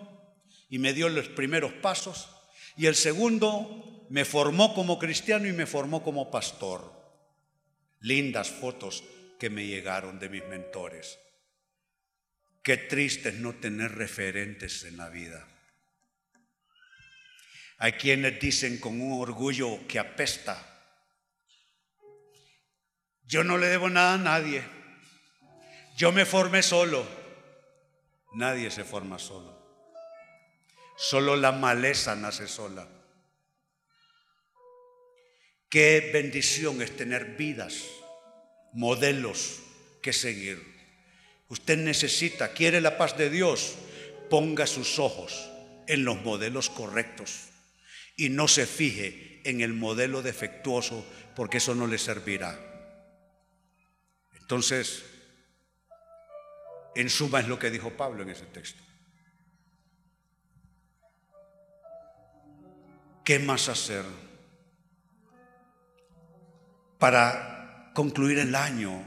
y 0.68 0.78
me 0.78 0.92
dio 0.92 1.08
los 1.08 1.28
primeros 1.28 1.72
pasos, 1.74 2.30
y 2.76 2.86
el 2.86 2.94
segundo 2.94 4.06
me 4.10 4.24
formó 4.24 4.74
como 4.74 4.98
cristiano 4.98 5.46
y 5.46 5.52
me 5.52 5.66
formó 5.66 6.02
como 6.02 6.30
pastor. 6.30 6.92
Lindas 8.00 8.50
fotos 8.50 9.04
que 9.38 9.50
me 9.50 9.66
llegaron 9.66 10.18
de 10.18 10.28
mis 10.28 10.44
mentores. 10.46 11.18
Qué 12.62 12.76
triste 12.76 13.30
es 13.30 13.36
no 13.36 13.54
tener 13.54 13.92
referentes 13.92 14.84
en 14.84 14.96
la 14.96 15.08
vida. 15.08 15.46
Hay 17.78 17.92
quienes 17.92 18.38
dicen 18.38 18.78
con 18.78 19.00
un 19.00 19.20
orgullo 19.20 19.86
que 19.88 19.98
apesta, 19.98 20.66
yo 23.24 23.44
no 23.44 23.56
le 23.56 23.68
debo 23.68 23.88
nada 23.88 24.14
a 24.14 24.18
nadie, 24.18 24.62
yo 25.96 26.12
me 26.12 26.24
formé 26.24 26.62
solo. 26.62 27.19
Nadie 28.32 28.70
se 28.70 28.84
forma 28.84 29.18
solo. 29.18 29.58
Solo 30.96 31.36
la 31.36 31.52
maleza 31.52 32.14
nace 32.14 32.46
sola. 32.46 32.86
Qué 35.68 36.10
bendición 36.12 36.82
es 36.82 36.96
tener 36.96 37.36
vidas, 37.36 37.84
modelos 38.72 39.60
que 40.02 40.12
seguir. 40.12 40.60
Usted 41.48 41.78
necesita, 41.78 42.52
quiere 42.52 42.80
la 42.80 42.98
paz 42.98 43.16
de 43.16 43.30
Dios, 43.30 43.76
ponga 44.28 44.66
sus 44.66 44.98
ojos 44.98 45.50
en 45.86 46.04
los 46.04 46.22
modelos 46.22 46.70
correctos 46.70 47.48
y 48.16 48.28
no 48.28 48.46
se 48.48 48.66
fije 48.66 49.40
en 49.44 49.60
el 49.60 49.72
modelo 49.72 50.22
defectuoso 50.22 51.04
porque 51.34 51.58
eso 51.58 51.74
no 51.74 51.86
le 51.86 51.98
servirá. 51.98 52.58
Entonces, 54.40 55.02
en 56.94 57.08
suma 57.08 57.40
es 57.40 57.48
lo 57.48 57.58
que 57.58 57.70
dijo 57.70 57.90
Pablo 57.90 58.22
en 58.22 58.30
ese 58.30 58.46
texto. 58.46 58.82
¿Qué 63.24 63.38
más 63.38 63.68
hacer 63.68 64.04
para 66.98 67.92
concluir 67.94 68.38
el 68.38 68.54
año 68.54 69.06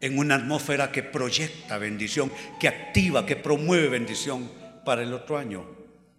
en 0.00 0.18
una 0.18 0.34
atmósfera 0.34 0.90
que 0.90 1.02
proyecta 1.02 1.78
bendición, 1.78 2.32
que 2.58 2.68
activa, 2.68 3.24
que 3.24 3.36
promueve 3.36 3.88
bendición 3.88 4.50
para 4.84 5.02
el 5.02 5.12
otro 5.12 5.38
año? 5.38 5.64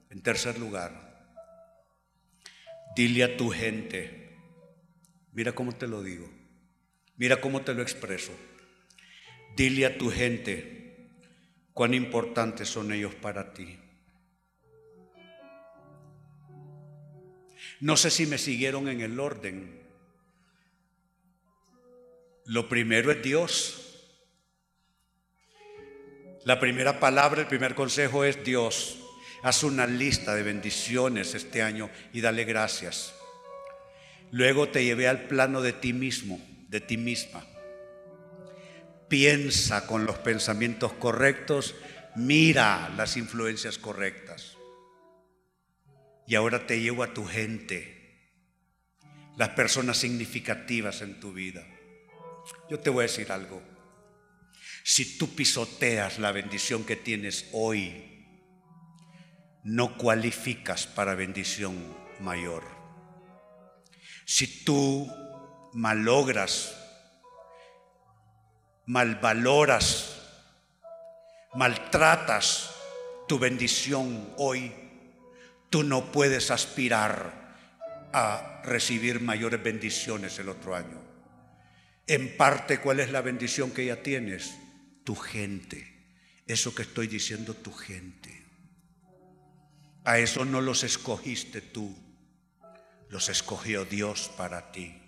En 0.09 0.21
tercer 0.21 0.57
lugar, 0.57 1.05
dile 2.95 3.25
a 3.25 3.35
tu 3.35 3.49
gente, 3.49 4.37
mira 5.33 5.51
cómo 5.51 5.73
te 5.73 5.87
lo 5.87 6.01
digo, 6.01 6.29
mira 7.17 7.41
cómo 7.41 7.61
te 7.61 7.73
lo 7.73 7.81
expreso, 7.81 8.31
dile 9.55 9.85
a 9.85 9.97
tu 9.97 10.11
gente 10.11 11.09
cuán 11.73 11.93
importantes 11.93 12.69
son 12.69 12.91
ellos 12.91 13.15
para 13.15 13.53
ti. 13.53 13.77
No 17.79 17.97
sé 17.97 18.09
si 18.09 18.25
me 18.25 18.37
siguieron 18.37 18.87
en 18.87 19.01
el 19.01 19.19
orden. 19.19 19.81
Lo 22.45 22.69
primero 22.69 23.11
es 23.11 23.21
Dios. 23.21 23.81
La 26.45 26.59
primera 26.59 26.99
palabra, 26.99 27.41
el 27.41 27.47
primer 27.47 27.75
consejo 27.75 28.23
es 28.23 28.43
Dios. 28.43 28.99
Haz 29.41 29.63
una 29.63 29.87
lista 29.87 30.35
de 30.35 30.43
bendiciones 30.43 31.33
este 31.33 31.61
año 31.61 31.89
y 32.13 32.21
dale 32.21 32.45
gracias. 32.45 33.13
Luego 34.31 34.69
te 34.69 34.83
llevé 34.83 35.07
al 35.07 35.27
plano 35.27 35.61
de 35.61 35.73
ti 35.73 35.93
mismo, 35.93 36.39
de 36.69 36.81
ti 36.81 36.97
misma. 36.97 37.45
Piensa 39.07 39.85
con 39.87 40.05
los 40.05 40.17
pensamientos 40.17 40.93
correctos, 40.93 41.75
mira 42.15 42.89
las 42.97 43.17
influencias 43.17 43.77
correctas. 43.77 44.57
Y 46.27 46.35
ahora 46.35 46.65
te 46.65 46.79
llevo 46.79 47.03
a 47.03 47.13
tu 47.13 47.25
gente, 47.25 48.31
las 49.37 49.49
personas 49.49 49.97
significativas 49.97 51.01
en 51.01 51.19
tu 51.19 51.33
vida. 51.33 51.65
Yo 52.69 52.79
te 52.79 52.89
voy 52.89 53.01
a 53.01 53.07
decir 53.07 53.31
algo. 53.31 53.61
Si 54.83 55.17
tú 55.17 55.35
pisoteas 55.35 56.19
la 56.19 56.31
bendición 56.31 56.83
que 56.83 56.95
tienes 56.95 57.49
hoy, 57.53 58.15
no 59.63 59.97
cualificas 59.97 60.85
para 60.85 61.15
bendición 61.15 61.75
mayor. 62.19 62.63
Si 64.25 64.63
tú 64.63 65.11
malogras, 65.73 66.84
malvaloras, 68.85 70.21
maltratas 71.53 72.71
tu 73.27 73.39
bendición 73.39 74.33
hoy, 74.37 74.71
tú 75.69 75.83
no 75.83 76.11
puedes 76.11 76.51
aspirar 76.51 77.45
a 78.13 78.61
recibir 78.63 79.21
mayores 79.21 79.61
bendiciones 79.61 80.39
el 80.39 80.49
otro 80.49 80.75
año. 80.75 81.01
En 82.07 82.37
parte, 82.37 82.79
¿cuál 82.79 82.99
es 82.99 83.11
la 83.11 83.21
bendición 83.21 83.71
que 83.71 83.85
ya 83.85 84.01
tienes? 84.03 84.55
Tu 85.03 85.15
gente. 85.15 85.93
Eso 86.45 86.75
que 86.75 86.83
estoy 86.83 87.07
diciendo, 87.07 87.55
tu 87.55 87.73
gente. 87.73 88.45
A 90.03 90.19
eso 90.19 90.45
no 90.45 90.61
los 90.61 90.83
escogiste 90.83 91.61
tú, 91.61 91.95
los 93.09 93.27
escogió 93.29 93.85
Dios 93.85 94.31
para 94.37 94.71
ti. 94.71 95.01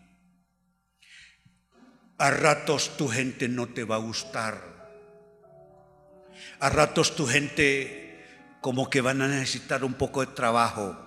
A 2.18 2.32
ratos 2.32 2.98
tu 2.98 3.08
gente 3.08 3.48
no 3.48 3.68
te 3.68 3.84
va 3.84 3.96
a 3.96 4.00
gustar. 4.00 4.58
A 6.60 6.70
ratos 6.70 7.16
tu 7.16 7.28
gente 7.28 8.58
como 8.62 8.90
que 8.90 9.02
van 9.02 9.22
a 9.22 9.28
necesitar 9.28 9.84
un 9.84 9.94
poco 9.94 10.26
de 10.26 10.34
trabajo 10.34 10.98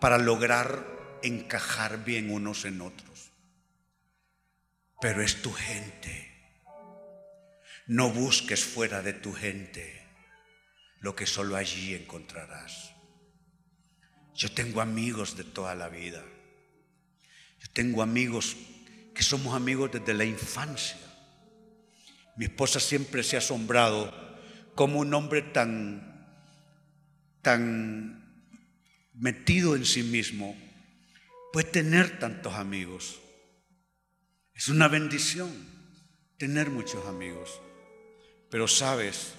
para 0.00 0.18
lograr 0.18 0.86
encajar 1.22 2.04
bien 2.04 2.30
unos 2.30 2.64
en 2.64 2.80
otros. 2.80 3.32
Pero 5.00 5.20
es 5.20 5.42
tu 5.42 5.52
gente. 5.52 6.30
No 7.86 8.10
busques 8.10 8.64
fuera 8.64 9.02
de 9.02 9.14
tu 9.14 9.32
gente 9.32 10.06
lo 11.00 11.16
que 11.16 11.26
solo 11.26 11.56
allí 11.56 11.94
encontrarás. 11.94 12.92
Yo 14.34 14.52
tengo 14.52 14.80
amigos 14.80 15.36
de 15.36 15.42
toda 15.42 15.74
la 15.74 15.88
vida. 15.88 16.22
Yo 17.58 17.68
tengo 17.72 18.02
amigos 18.02 18.56
que 19.14 19.22
somos 19.22 19.54
amigos 19.54 19.90
desde 19.92 20.14
la 20.14 20.24
infancia. 20.24 20.98
Mi 22.36 22.46
esposa 22.46 22.80
siempre 22.80 23.22
se 23.22 23.36
ha 23.36 23.40
asombrado 23.40 24.12
como 24.74 25.00
un 25.00 25.12
hombre 25.14 25.42
tan 25.42 26.10
tan 27.42 28.20
metido 29.14 29.76
en 29.76 29.84
sí 29.84 30.02
mismo, 30.02 30.56
puede 31.52 31.70
tener 31.70 32.18
tantos 32.18 32.54
amigos. 32.54 33.20
Es 34.54 34.68
una 34.68 34.88
bendición 34.88 35.50
tener 36.38 36.70
muchos 36.70 37.06
amigos. 37.06 37.60
Pero 38.50 38.66
sabes, 38.66 39.34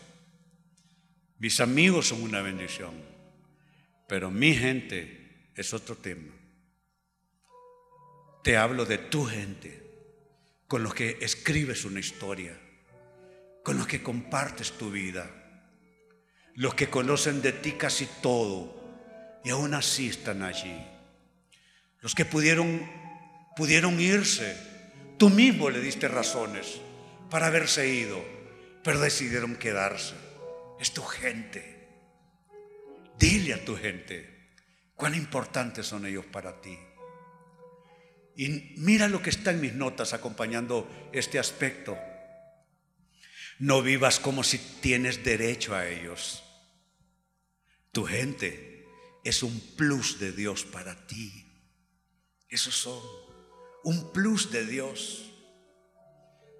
mis 1.37 1.59
amigos 1.59 2.07
son 2.07 2.21
una 2.23 2.41
bendición, 2.41 2.93
pero 4.07 4.31
mi 4.31 4.53
gente 4.53 5.51
es 5.55 5.73
otro 5.73 5.95
tema. 5.95 6.33
Te 8.43 8.57
hablo 8.57 8.85
de 8.85 8.97
tu 8.97 9.25
gente, 9.25 9.81
con 10.67 10.83
los 10.83 10.93
que 10.93 11.17
escribes 11.21 11.85
una 11.85 11.99
historia, 11.99 12.57
con 13.63 13.77
los 13.77 13.87
que 13.87 14.01
compartes 14.01 14.71
tu 14.73 14.89
vida 14.89 15.41
los 16.55 16.73
que 16.75 16.89
conocen 16.89 17.41
de 17.41 17.53
ti 17.53 17.73
casi 17.73 18.07
todo 18.21 18.79
y 19.43 19.49
aún 19.49 19.73
así 19.73 20.07
están 20.07 20.43
allí. 20.43 20.75
Los 22.01 22.15
que 22.15 22.25
pudieron, 22.25 22.89
pudieron 23.55 23.99
irse, 23.99 24.55
tú 25.17 25.29
mismo 25.29 25.69
le 25.69 25.79
diste 25.79 26.07
razones 26.07 26.81
para 27.29 27.47
haberse 27.47 27.87
ido, 27.87 28.23
pero 28.83 28.99
decidieron 28.99 29.55
quedarse. 29.55 30.15
Es 30.79 30.93
tu 30.93 31.03
gente. 31.03 31.79
Dile 33.17 33.53
a 33.53 33.63
tu 33.63 33.77
gente 33.77 34.55
cuán 34.95 35.15
importantes 35.15 35.85
son 35.85 36.05
ellos 36.05 36.25
para 36.25 36.59
ti. 36.59 36.77
Y 38.35 38.73
mira 38.77 39.07
lo 39.07 39.21
que 39.21 39.29
está 39.29 39.51
en 39.51 39.61
mis 39.61 39.73
notas 39.73 40.13
acompañando 40.13 40.89
este 41.11 41.39
aspecto. 41.39 41.97
No 43.59 43.81
vivas 43.81 44.19
como 44.19 44.43
si 44.43 44.57
tienes 44.57 45.23
derecho 45.23 45.75
a 45.75 45.87
ellos. 45.87 46.43
Tu 47.91 48.05
gente 48.05 48.87
es 49.23 49.43
un 49.43 49.59
plus 49.75 50.19
de 50.19 50.31
Dios 50.31 50.63
para 50.63 51.07
ti. 51.07 51.45
Esos 52.49 52.75
son 52.75 53.01
un 53.83 54.11
plus 54.11 54.51
de 54.51 54.65
Dios. 54.65 55.25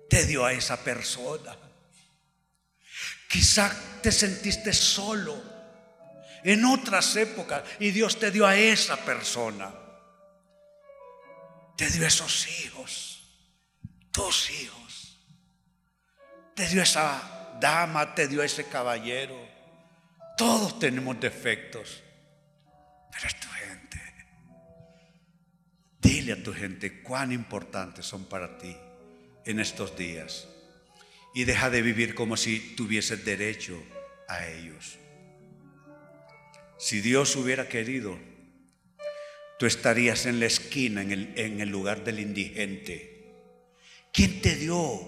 Te 0.09 0.26
dio 0.26 0.45
a 0.45 0.53
esa 0.53 0.84
persona. 0.84 1.57
Quizá 3.28 3.74
te 4.01 4.11
sentiste 4.11 4.74
solo 4.74 5.41
en 6.43 6.65
otras 6.65 7.15
épocas 7.15 7.63
y 7.80 7.91
Dios 7.91 8.19
te 8.19 8.30
dio 8.30 8.45
a 8.45 8.57
esa 8.57 8.97
persona. 8.97 9.74
Te 11.82 11.89
dio 11.89 12.05
esos 12.05 12.47
hijos, 12.63 13.23
tus 14.11 14.51
hijos. 14.51 15.19
Te 16.53 16.67
dio 16.67 16.84
esa 16.84 17.57
dama, 17.59 18.13
te 18.13 18.27
dio 18.27 18.43
ese 18.43 18.65
caballero. 18.65 19.36
Todos 20.38 20.77
tenemos 20.77 21.19
defectos, 21.19 22.03
pero 23.11 23.27
es 23.27 23.39
tu 23.39 23.47
gente. 23.47 23.99
Dile 25.99 26.34
a 26.34 26.43
tu 26.43 26.53
gente 26.53 27.01
cuán 27.01 27.32
importantes 27.32 28.05
son 28.05 28.25
para 28.25 28.59
ti 28.59 28.77
en 29.45 29.59
estos 29.59 29.97
días. 29.97 30.47
y 31.34 31.45
deja 31.45 31.71
de 31.71 31.82
vivir 31.82 32.13
como 32.13 32.38
si 32.38 32.75
tuvieses 32.75 33.25
derecho 33.25 33.82
a 34.27 34.45
ellos. 34.45 34.99
Si 36.77 37.01
Dios 37.01 37.36
hubiera 37.38 37.67
querido, 37.67 38.19
tú 39.62 39.68
estarías 39.68 40.26
en 40.26 40.39
la 40.39 40.47
esquina, 40.47 41.03
en 41.03 41.62
el, 41.62 41.70
lugar 41.70 42.03
del 42.03 42.20
indigente. 42.20 43.28
¿Quién 44.12 44.41
te 44.41 44.55
dio 44.55 45.07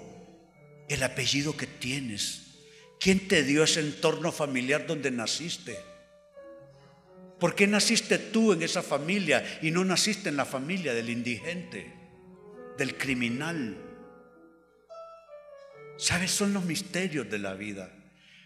el 0.88 1.01
apellido 1.01 1.58
que 1.58 1.66
tienes? 1.66 2.60
¿Quién 2.99 3.28
te 3.28 3.41
dio 3.41 3.64
ese 3.64 3.80
entorno 3.80 4.32
familiar 4.32 4.86
donde 4.86 5.10
naciste? 5.10 5.76
¿Por 7.39 7.56
qué 7.56 7.66
naciste 7.66 8.20
tú 8.20 8.54
en 8.54 8.62
esa 8.62 8.84
familia 8.84 9.43
y 9.64 9.72
no 9.72 9.84
naciste 9.84 10.30
en 10.30 10.38
la 10.38 10.45
familia 10.45 10.93
del 10.93 11.10
indigente, 11.10 11.91
del 12.78 12.95
criminal? 12.95 13.76
¿Sabes? 15.97 16.30
Son 16.30 16.54
los 16.54 16.64
misterios 16.64 17.28
de 17.28 17.39
la 17.39 17.56
vida. 17.56 17.91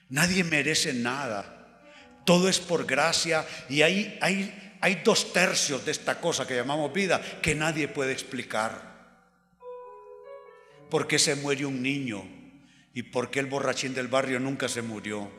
Nadie 0.07 0.45
merece 0.45 0.93
nada. 0.93 1.83
Todo 2.25 2.47
es 2.47 2.59
por 2.59 2.85
gracia 2.85 3.45
y 3.67 3.81
hay, 3.81 4.17
hay, 4.21 4.66
hay 4.81 4.95
dos 5.03 5.33
tercios 5.33 5.85
de 5.85 5.91
esta 5.91 6.19
cosa 6.19 6.45
que 6.45 6.55
llamamos 6.55 6.93
vida 6.93 7.21
que 7.41 7.55
nadie 7.55 7.87
puede 7.87 8.11
explicar. 8.11 8.97
¿Por 10.89 11.07
qué 11.07 11.19
se 11.19 11.35
muere 11.35 11.65
un 11.65 11.81
niño? 11.81 12.23
¿Y 12.93 13.03
por 13.03 13.29
qué 13.29 13.39
el 13.39 13.47
borrachín 13.47 13.93
del 13.93 14.07
barrio 14.07 14.39
nunca 14.39 14.67
se 14.67 14.81
murió? 14.81 15.29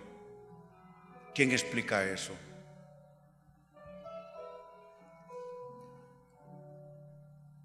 ¿Quién 1.35 1.53
explica 1.53 2.05
eso? 2.05 2.37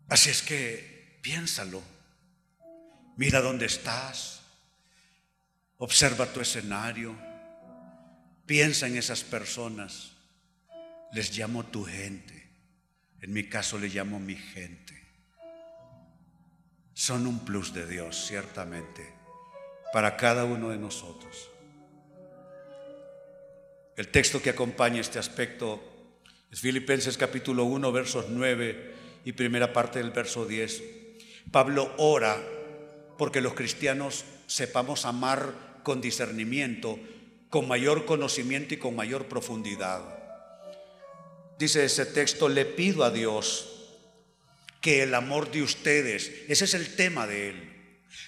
Así 0.08 0.30
es 0.30 0.42
que 0.42 1.20
piénsalo. 1.22 1.82
Mira 3.18 3.42
dónde 3.42 3.66
estás. 3.66 4.42
Observa 5.78 6.26
tu 6.28 6.40
escenario. 6.40 7.16
Piensa 8.46 8.88
en 8.88 8.98
esas 8.98 9.24
personas. 9.24 10.13
Les 11.14 11.38
llamo 11.38 11.64
tu 11.66 11.86
gente. 11.86 12.34
En 13.22 13.32
mi 13.32 13.44
caso 13.44 13.78
le 13.78 13.88
llamo 13.88 14.20
mi 14.20 14.36
gente. 14.36 15.00
Son 16.94 17.28
un 17.28 17.46
plus 17.46 17.74
de 17.74 17.88
Dios, 17.88 18.26
ciertamente, 18.28 19.14
para 19.94 20.18
cada 20.18 20.44
uno 20.44 20.70
de 20.70 20.78
nosotros. 20.78 21.50
El 23.96 24.08
texto 24.08 24.42
que 24.42 24.50
acompaña 24.50 25.02
este 25.02 25.20
aspecto 25.20 25.82
es 26.52 26.60
Filipenses 26.60 27.16
capítulo 27.16 27.66
1, 27.66 27.92
versos 27.92 28.26
9 28.30 28.94
y 29.26 29.34
primera 29.34 29.72
parte 29.72 30.00
del 30.00 30.12
verso 30.12 30.46
10. 30.46 30.84
Pablo 31.52 31.94
ora 31.98 32.42
porque 33.20 33.42
los 33.42 33.54
cristianos 33.54 34.26
sepamos 34.48 35.06
amar 35.06 35.82
con 35.84 36.02
discernimiento, 36.02 37.00
con 37.50 37.68
mayor 37.68 38.06
conocimiento 38.06 38.74
y 38.74 38.78
con 38.78 38.96
mayor 38.96 39.28
profundidad. 39.28 40.23
Dice 41.60 41.86
ese 41.86 42.06
texto, 42.06 42.50
le 42.50 42.66
pido 42.66 43.04
a 43.04 43.12
Dios 43.12 43.70
que 44.82 45.04
el 45.04 45.16
amor 45.16 45.52
de 45.52 45.64
ustedes, 45.64 46.32
ese 46.50 46.66
es 46.66 46.74
el 46.74 46.96
tema 46.96 47.26
de 47.26 47.50
él, 47.50 47.74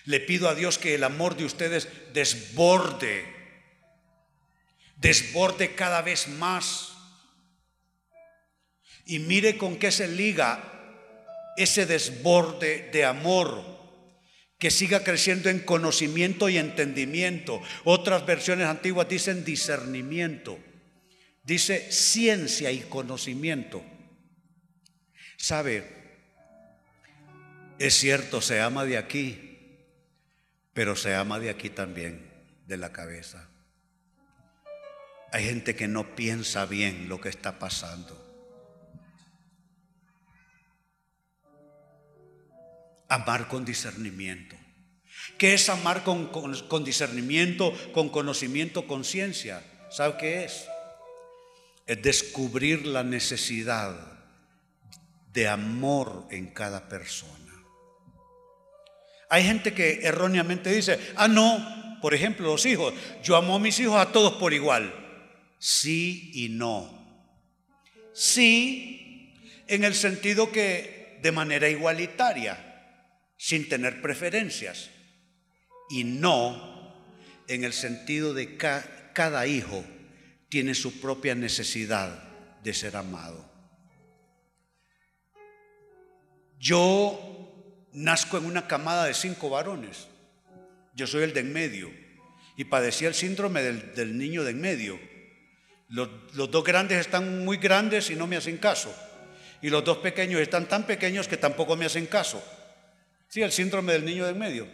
le 0.06 0.20
pido 0.20 0.48
a 0.50 0.56
Dios 0.56 0.78
que 0.78 0.96
el 0.96 1.04
amor 1.04 1.36
de 1.36 1.46
ustedes 1.46 1.88
desborde, 2.14 3.26
desborde 4.98 5.76
cada 5.76 6.02
vez 6.02 6.28
más. 6.28 6.94
Y 9.06 9.20
mire 9.20 9.58
con 9.58 9.78
qué 9.78 9.92
se 9.92 10.08
liga 10.08 10.72
ese 11.58 11.86
desborde 11.86 12.90
de 12.92 13.06
amor 13.06 13.76
que 14.58 14.72
siga 14.72 15.04
creciendo 15.04 15.50
en 15.50 15.60
conocimiento 15.60 16.50
y 16.50 16.58
entendimiento. 16.58 17.62
Otras 17.84 18.26
versiones 18.26 18.68
antiguas 18.68 19.08
dicen 19.08 19.44
discernimiento. 19.44 20.58
Dice 21.46 21.92
ciencia 21.92 22.72
y 22.72 22.82
conocimiento. 22.82 23.84
¿Sabe? 25.38 25.86
Es 27.80 27.94
cierto, 27.94 28.42
se 28.42 28.62
ama 28.62 28.86
de 28.86 28.98
aquí, 28.98 29.60
pero 30.74 30.96
se 30.96 31.16
ama 31.16 31.40
de 31.40 31.50
aquí 31.50 31.70
también, 31.70 32.30
de 32.66 32.78
la 32.78 32.92
cabeza. 32.92 33.50
Hay 35.32 35.46
gente 35.46 35.76
que 35.76 35.88
no 35.88 36.16
piensa 36.16 36.66
bien 36.66 37.10
lo 37.10 37.22
que 37.22 37.30
está 37.30 37.60
pasando. 37.60 38.26
amar 43.08 43.48
con 43.48 43.66
discernimiento. 43.66 44.56
¿Qué 45.38 45.54
es 45.54 45.70
amar 45.70 46.04
con, 46.04 46.84
discernimiento, 46.84 47.74
con 47.94 48.10
conocimiento, 48.10 48.88
con 48.88 49.04
ciencia? 49.04 49.64
¿Sabe 49.90 50.16
qué 50.20 50.44
es? 50.46 50.68
Es 51.86 52.02
descubrir 52.02 52.86
la 52.86 53.04
necesidad 53.04 53.96
de 55.32 55.48
amor 55.48 56.28
en 56.32 56.48
cada 56.48 56.88
persona. 56.88 57.34
Hay 59.30 59.44
gente 59.44 59.74
que 59.74 60.00
erróneamente 60.04 60.74
dice, 60.74 61.00
ah, 61.16 61.28
no, 61.28 62.00
por 62.02 62.14
ejemplo, 62.14 62.48
los 62.48 62.66
hijos, 62.66 62.94
yo 63.24 63.36
amo 63.36 63.56
a 63.56 63.60
mis 63.60 63.80
hijos 63.80 63.98
a 63.98 64.12
todos 64.12 64.34
por 64.34 64.54
igual. 64.54 64.94
Sí 65.60 66.32
y 66.34 66.50
no. 66.50 67.06
Sí, 68.14 69.34
en 69.68 69.84
el 69.84 69.94
sentido 69.94 70.52
que 70.52 71.20
de 71.22 71.32
manera 71.32 71.68
igualitaria 71.68 72.66
sin 73.38 73.68
tener 73.68 74.02
preferencias 74.02 74.90
y 75.90 76.04
no 76.04 76.94
en 77.48 77.64
el 77.64 77.74
sentido 77.74 78.34
de 78.34 78.58
cada 78.58 79.48
hijo 79.48 79.84
tiene 80.50 80.76
su 80.76 81.00
propia 81.00 81.36
necesidad 81.36 82.24
de 82.64 82.74
ser 82.74 82.96
amado. 82.96 83.46
Yo 86.60 87.36
nazco 87.94 88.38
en 88.38 88.46
una 88.46 88.68
camada 88.68 89.06
de 89.06 89.14
cinco 89.14 89.50
varones. 89.50 90.08
Yo 90.94 91.08
soy 91.08 91.24
el 91.24 91.34
de 91.34 91.42
en 91.42 91.54
medio 91.54 91.92
y 92.58 92.66
padecía 92.66 93.08
el 93.08 93.14
síndrome 93.14 93.62
del, 93.62 94.18
niño 94.18 94.44
de 94.44 94.52
en 94.52 94.62
medio. 94.62 95.00
Los, 95.90 96.10
los 96.34 96.50
dos 96.50 96.64
grandes 96.64 97.00
están 97.00 97.46
muy 97.46 97.58
grandes 97.58 98.10
y 98.10 98.16
no 98.16 98.28
me 98.28 98.38
hacen 98.38 98.58
caso. 98.58 98.94
Y 99.62 99.70
los 99.70 99.84
dos 99.84 99.98
pequeños 99.98 100.42
están 100.42 100.68
tan 100.68 100.86
pequeños 100.86 101.28
que 101.28 101.38
tampoco 101.38 101.76
me 101.76 101.86
hacen 101.86 102.06
caso. 102.06 102.44
Sí, 103.28 103.42
el 103.42 103.52
síndrome 103.52 103.94
del 103.94 104.06
niño 104.06 104.26
del 104.26 104.36
medio. 104.36 104.68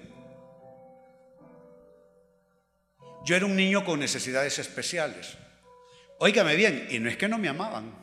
Yo 3.26 3.36
era 3.36 3.46
un 3.46 3.56
niño 3.56 3.86
con 3.86 4.00
necesidades 4.00 4.58
especiales. 4.60 5.38
Óigame 6.24 6.56
bien, 6.56 6.88
y 6.92 7.00
no 7.00 7.10
es 7.10 7.18
que 7.18 7.28
no 7.28 7.40
me 7.40 7.50
amaban. 7.50 7.96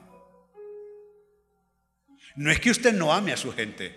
No 2.35 2.51
es 2.51 2.59
que 2.59 2.73
usted 2.73 2.93
no 2.93 3.13
ame 3.13 3.33
a 3.33 3.37
su 3.37 3.53
gente. 3.53 3.95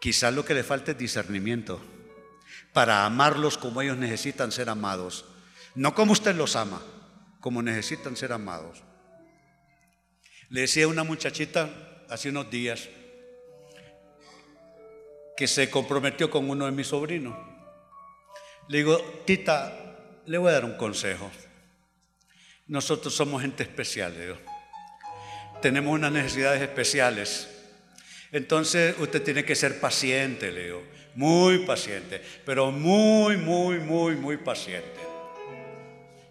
Quizás 0.00 0.32
lo 0.32 0.44
que 0.44 0.54
le 0.54 0.62
falta 0.62 0.92
es 0.92 0.98
discernimiento 0.98 1.80
para 2.72 3.04
amarlos 3.04 3.58
como 3.58 3.82
ellos 3.82 3.96
necesitan 3.96 4.52
ser 4.52 4.68
amados. 4.68 5.24
No 5.74 5.92
como 5.92 6.12
usted 6.12 6.36
los 6.36 6.54
ama, 6.54 6.80
como 7.40 7.62
necesitan 7.62 8.14
ser 8.16 8.32
amados. 8.32 8.84
Le 10.48 10.60
decía 10.60 10.84
a 10.84 10.88
una 10.88 11.02
muchachita 11.02 12.04
hace 12.08 12.28
unos 12.28 12.48
días, 12.48 12.88
que 15.36 15.48
se 15.48 15.68
comprometió 15.68 16.30
con 16.30 16.48
uno 16.48 16.66
de 16.66 16.70
mis 16.70 16.86
sobrinos. 16.86 17.36
Le 18.68 18.78
digo, 18.78 18.98
tita, 19.26 20.22
le 20.26 20.38
voy 20.38 20.50
a 20.50 20.52
dar 20.52 20.64
un 20.64 20.76
consejo. 20.76 21.28
Nosotros 22.68 23.14
somos 23.14 23.40
gente 23.42 23.62
especial, 23.62 24.14
digo. 24.18 24.36
Tenemos 25.62 25.92
unas 25.92 26.12
necesidades 26.12 26.60
especiales. 26.60 27.48
Entonces 28.30 28.94
usted 28.98 29.22
tiene 29.22 29.44
que 29.44 29.54
ser 29.54 29.80
paciente, 29.80 30.52
le 30.52 30.64
digo. 30.64 30.84
Muy 31.14 31.60
paciente, 31.60 32.22
pero 32.44 32.70
muy, 32.70 33.38
muy, 33.38 33.78
muy, 33.78 34.14
muy 34.16 34.36
paciente. 34.36 35.00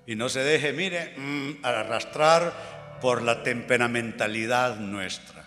Y 0.06 0.16
no 0.16 0.30
se 0.30 0.40
deje, 0.40 0.72
mire, 0.72 1.14
mm, 1.18 1.66
arrastrar 1.66 3.00
por 3.02 3.22
la 3.22 3.44
temperamentalidad 3.44 4.78
nuestra. 4.78 5.46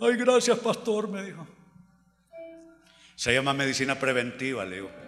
Ay, 0.00 0.16
gracias, 0.16 0.58
pastor, 0.58 1.08
me 1.08 1.22
dijo. 1.22 1.46
Se 3.16 3.34
llama 3.34 3.52
medicina 3.52 3.98
preventiva, 3.98 4.64
le 4.64 4.76
digo. 4.76 5.05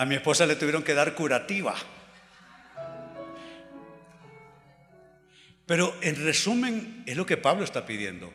A 0.00 0.06
mi 0.06 0.14
esposa 0.14 0.46
le 0.46 0.56
tuvieron 0.56 0.82
que 0.82 0.94
dar 0.94 1.14
curativa. 1.14 1.76
Pero 5.66 5.94
en 6.00 6.24
resumen 6.24 7.02
es 7.04 7.18
lo 7.18 7.26
que 7.26 7.36
Pablo 7.36 7.64
está 7.64 7.84
pidiendo. 7.84 8.32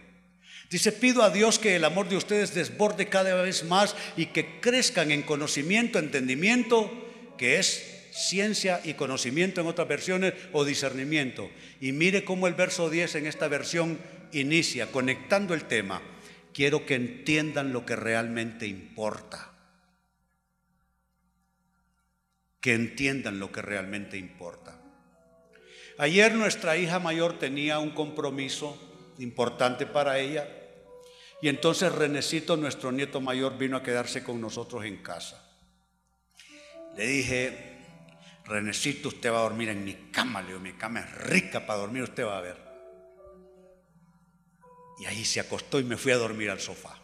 Dice, 0.70 0.92
pido 0.92 1.24
a 1.24 1.32
Dios 1.32 1.58
que 1.58 1.76
el 1.76 1.84
amor 1.84 2.08
de 2.08 2.18
ustedes 2.18 2.54
desborde 2.54 3.10
cada 3.10 3.34
vez 3.42 3.64
más 3.64 3.96
y 4.16 4.28
que 4.28 4.60
crezcan 4.62 5.10
en 5.10 5.24
conocimiento, 5.24 5.98
entendimiento, 5.98 6.92
que 7.36 7.58
es 7.58 8.12
ciencia 8.12 8.80
y 8.84 8.94
conocimiento 8.94 9.62
en 9.62 9.66
otras 9.66 9.88
versiones 9.88 10.36
o 10.54 10.66
discernimiento. 10.66 11.50
Y 11.82 11.94
mire 11.94 12.24
cómo 12.24 12.46
el 12.46 12.54
verso 12.54 12.92
10 12.92 13.16
en 13.16 13.26
esta 13.26 13.48
versión 13.48 13.98
inicia, 14.34 14.92
conectando 14.92 15.56
el 15.56 15.64
tema 15.64 16.00
quiero 16.54 16.86
que 16.86 16.94
entiendan 16.94 17.74
lo 17.74 17.88
que 17.88 17.96
realmente 17.96 18.68
importa. 18.68 19.55
Que 22.66 22.74
entiendan 22.74 23.38
lo 23.38 23.52
que 23.52 23.62
realmente 23.62 24.18
importa. 24.18 24.76
Ayer 26.00 26.34
nuestra 26.34 26.76
hija 26.78 26.98
mayor 26.98 27.38
tenía 27.38 27.78
un 27.78 27.92
compromiso 27.92 29.14
importante 29.20 29.86
para 29.86 30.18
ella 30.18 30.50
y 31.44 31.50
entonces 31.50 31.92
Renecito, 31.92 32.58
nuestro 32.58 32.92
nieto 32.92 33.22
mayor, 33.22 33.60
vino 33.60 33.78
a 33.78 33.84
quedarse 33.84 34.24
con 34.24 34.42
nosotros 34.42 34.84
en 34.84 35.04
casa. 35.04 35.48
Le 36.98 37.06
dije, 37.06 37.84
Renecito, 38.46 39.10
usted 39.10 39.32
va 39.32 39.42
a 39.42 39.44
dormir 39.44 39.70
en 39.70 39.86
mi 39.86 39.94
cama, 40.12 40.42
le 40.42 40.58
mi 40.58 40.74
cama 40.74 41.02
es 41.02 41.12
rica 41.20 41.68
para 41.68 41.82
dormir, 41.82 42.02
usted 42.02 42.26
va 42.26 42.40
a 42.40 42.42
ver. 42.42 42.58
Y 44.98 45.06
ahí 45.06 45.24
se 45.24 45.40
acostó 45.40 45.80
y 45.80 45.84
me 45.84 45.98
fui 45.98 46.14
a 46.14 46.18
dormir 46.18 46.50
al 46.50 46.60
sofá. 46.60 46.98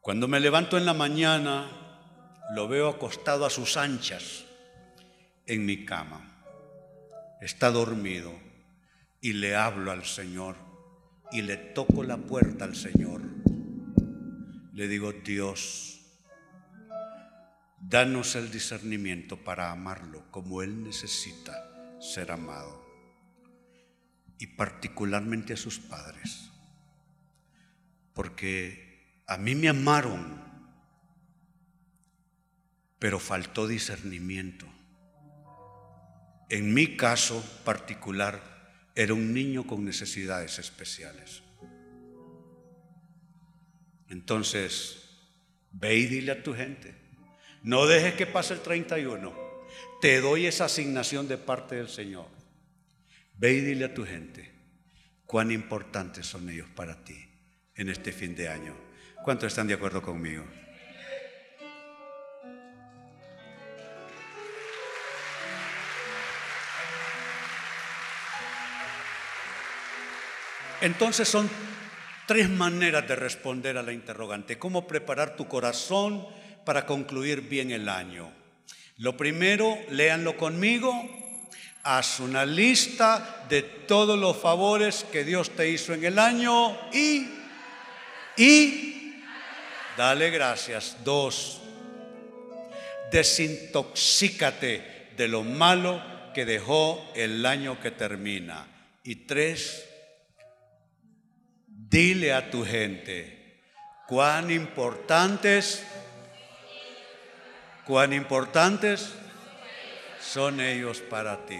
Cuando 0.00 0.28
me 0.28 0.38
levanto 0.38 0.78
en 0.78 0.86
la 0.86 0.94
mañana, 0.94 1.80
lo 2.52 2.68
veo 2.68 2.88
acostado 2.88 3.46
a 3.46 3.50
sus 3.50 3.76
anchas 3.76 4.44
en 5.46 5.64
mi 5.64 5.84
cama. 5.84 6.30
Está 7.40 7.70
dormido 7.70 8.32
y 9.20 9.34
le 9.34 9.56
hablo 9.56 9.90
al 9.90 10.04
Señor 10.04 10.56
y 11.32 11.42
le 11.42 11.56
toco 11.56 12.02
la 12.04 12.16
puerta 12.16 12.64
al 12.64 12.76
Señor. 12.76 13.22
Le 14.72 14.88
digo, 14.88 15.12
Dios, 15.12 16.00
danos 17.80 18.34
el 18.34 18.50
discernimiento 18.50 19.36
para 19.36 19.70
amarlo 19.70 20.30
como 20.30 20.62
Él 20.62 20.82
necesita 20.82 21.70
ser 22.00 22.30
amado 22.30 22.84
y 24.38 24.46
particularmente 24.48 25.52
a 25.54 25.56
sus 25.56 25.78
padres. 25.78 26.50
Porque 28.14 29.22
a 29.26 29.36
mí 29.36 29.54
me 29.54 29.68
amaron, 29.68 30.42
pero 33.04 33.20
faltó 33.20 33.66
discernimiento. 33.66 34.64
En 36.48 36.72
mi 36.72 36.96
caso 36.96 37.44
particular, 37.62 38.40
era 38.94 39.12
un 39.12 39.34
niño 39.34 39.66
con 39.66 39.84
necesidades 39.84 40.58
especiales. 40.58 41.42
Entonces, 44.08 45.04
ve 45.70 45.96
y 45.96 46.06
dile 46.06 46.32
a 46.32 46.42
tu 46.42 46.54
gente, 46.54 46.94
no 47.62 47.84
dejes 47.84 48.14
que 48.14 48.24
pase 48.24 48.54
el 48.54 48.60
31, 48.60 49.34
te 50.00 50.22
doy 50.22 50.46
esa 50.46 50.64
asignación 50.64 51.28
de 51.28 51.36
parte 51.36 51.74
del 51.74 51.90
Señor. 51.90 52.28
Ve 53.34 53.52
y 53.52 53.60
dile 53.60 53.84
a 53.84 53.92
tu 53.92 54.06
gente 54.06 54.50
cuán 55.26 55.50
importantes 55.50 56.24
son 56.24 56.48
ellos 56.48 56.70
para 56.74 57.04
ti 57.04 57.22
en 57.74 57.90
este 57.90 58.12
fin 58.12 58.34
de 58.34 58.48
año. 58.48 58.74
¿Cuántos 59.22 59.48
están 59.48 59.66
de 59.66 59.74
acuerdo 59.74 60.00
conmigo? 60.00 60.46
Entonces 70.80 71.28
son 71.28 71.48
tres 72.26 72.48
maneras 72.48 73.06
de 73.06 73.16
responder 73.16 73.78
a 73.78 73.82
la 73.82 73.92
interrogante. 73.92 74.58
¿Cómo 74.58 74.86
preparar 74.86 75.36
tu 75.36 75.48
corazón 75.48 76.26
para 76.64 76.86
concluir 76.86 77.42
bien 77.42 77.70
el 77.70 77.88
año? 77.88 78.30
Lo 78.98 79.16
primero, 79.16 79.78
léanlo 79.90 80.36
conmigo, 80.36 80.92
haz 81.82 82.20
una 82.20 82.46
lista 82.46 83.44
de 83.48 83.62
todos 83.62 84.18
los 84.18 84.36
favores 84.36 85.04
que 85.10 85.24
Dios 85.24 85.50
te 85.50 85.68
hizo 85.68 85.94
en 85.94 86.04
el 86.04 86.18
año 86.18 86.78
y, 86.92 87.28
y, 88.36 89.14
dale 89.96 90.30
gracias. 90.30 90.98
Dos, 91.04 91.60
desintoxícate 93.10 95.10
de 95.16 95.28
lo 95.28 95.42
malo 95.42 96.02
que 96.32 96.44
dejó 96.44 97.12
el 97.14 97.44
año 97.46 97.80
que 97.80 97.90
termina. 97.90 98.66
Y 99.02 99.16
tres, 99.16 99.88
Dile 101.88 102.32
a 102.32 102.50
tu 102.50 102.64
gente 102.64 103.62
cuán 104.06 104.50
importantes, 104.50 105.84
cuán 107.86 108.12
importantes 108.12 109.14
son 110.18 110.60
ellos 110.60 111.00
para 111.00 111.44
ti. 111.44 111.58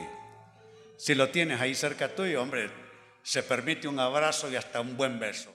Si 0.96 1.14
lo 1.14 1.28
tienes 1.28 1.60
ahí 1.60 1.74
cerca 1.74 2.14
tuyo, 2.14 2.42
hombre, 2.42 2.70
se 3.22 3.42
permite 3.42 3.86
un 3.86 3.98
abrazo 3.98 4.50
y 4.50 4.56
hasta 4.56 4.80
un 4.80 4.96
buen 4.96 5.18
beso. 5.18 5.53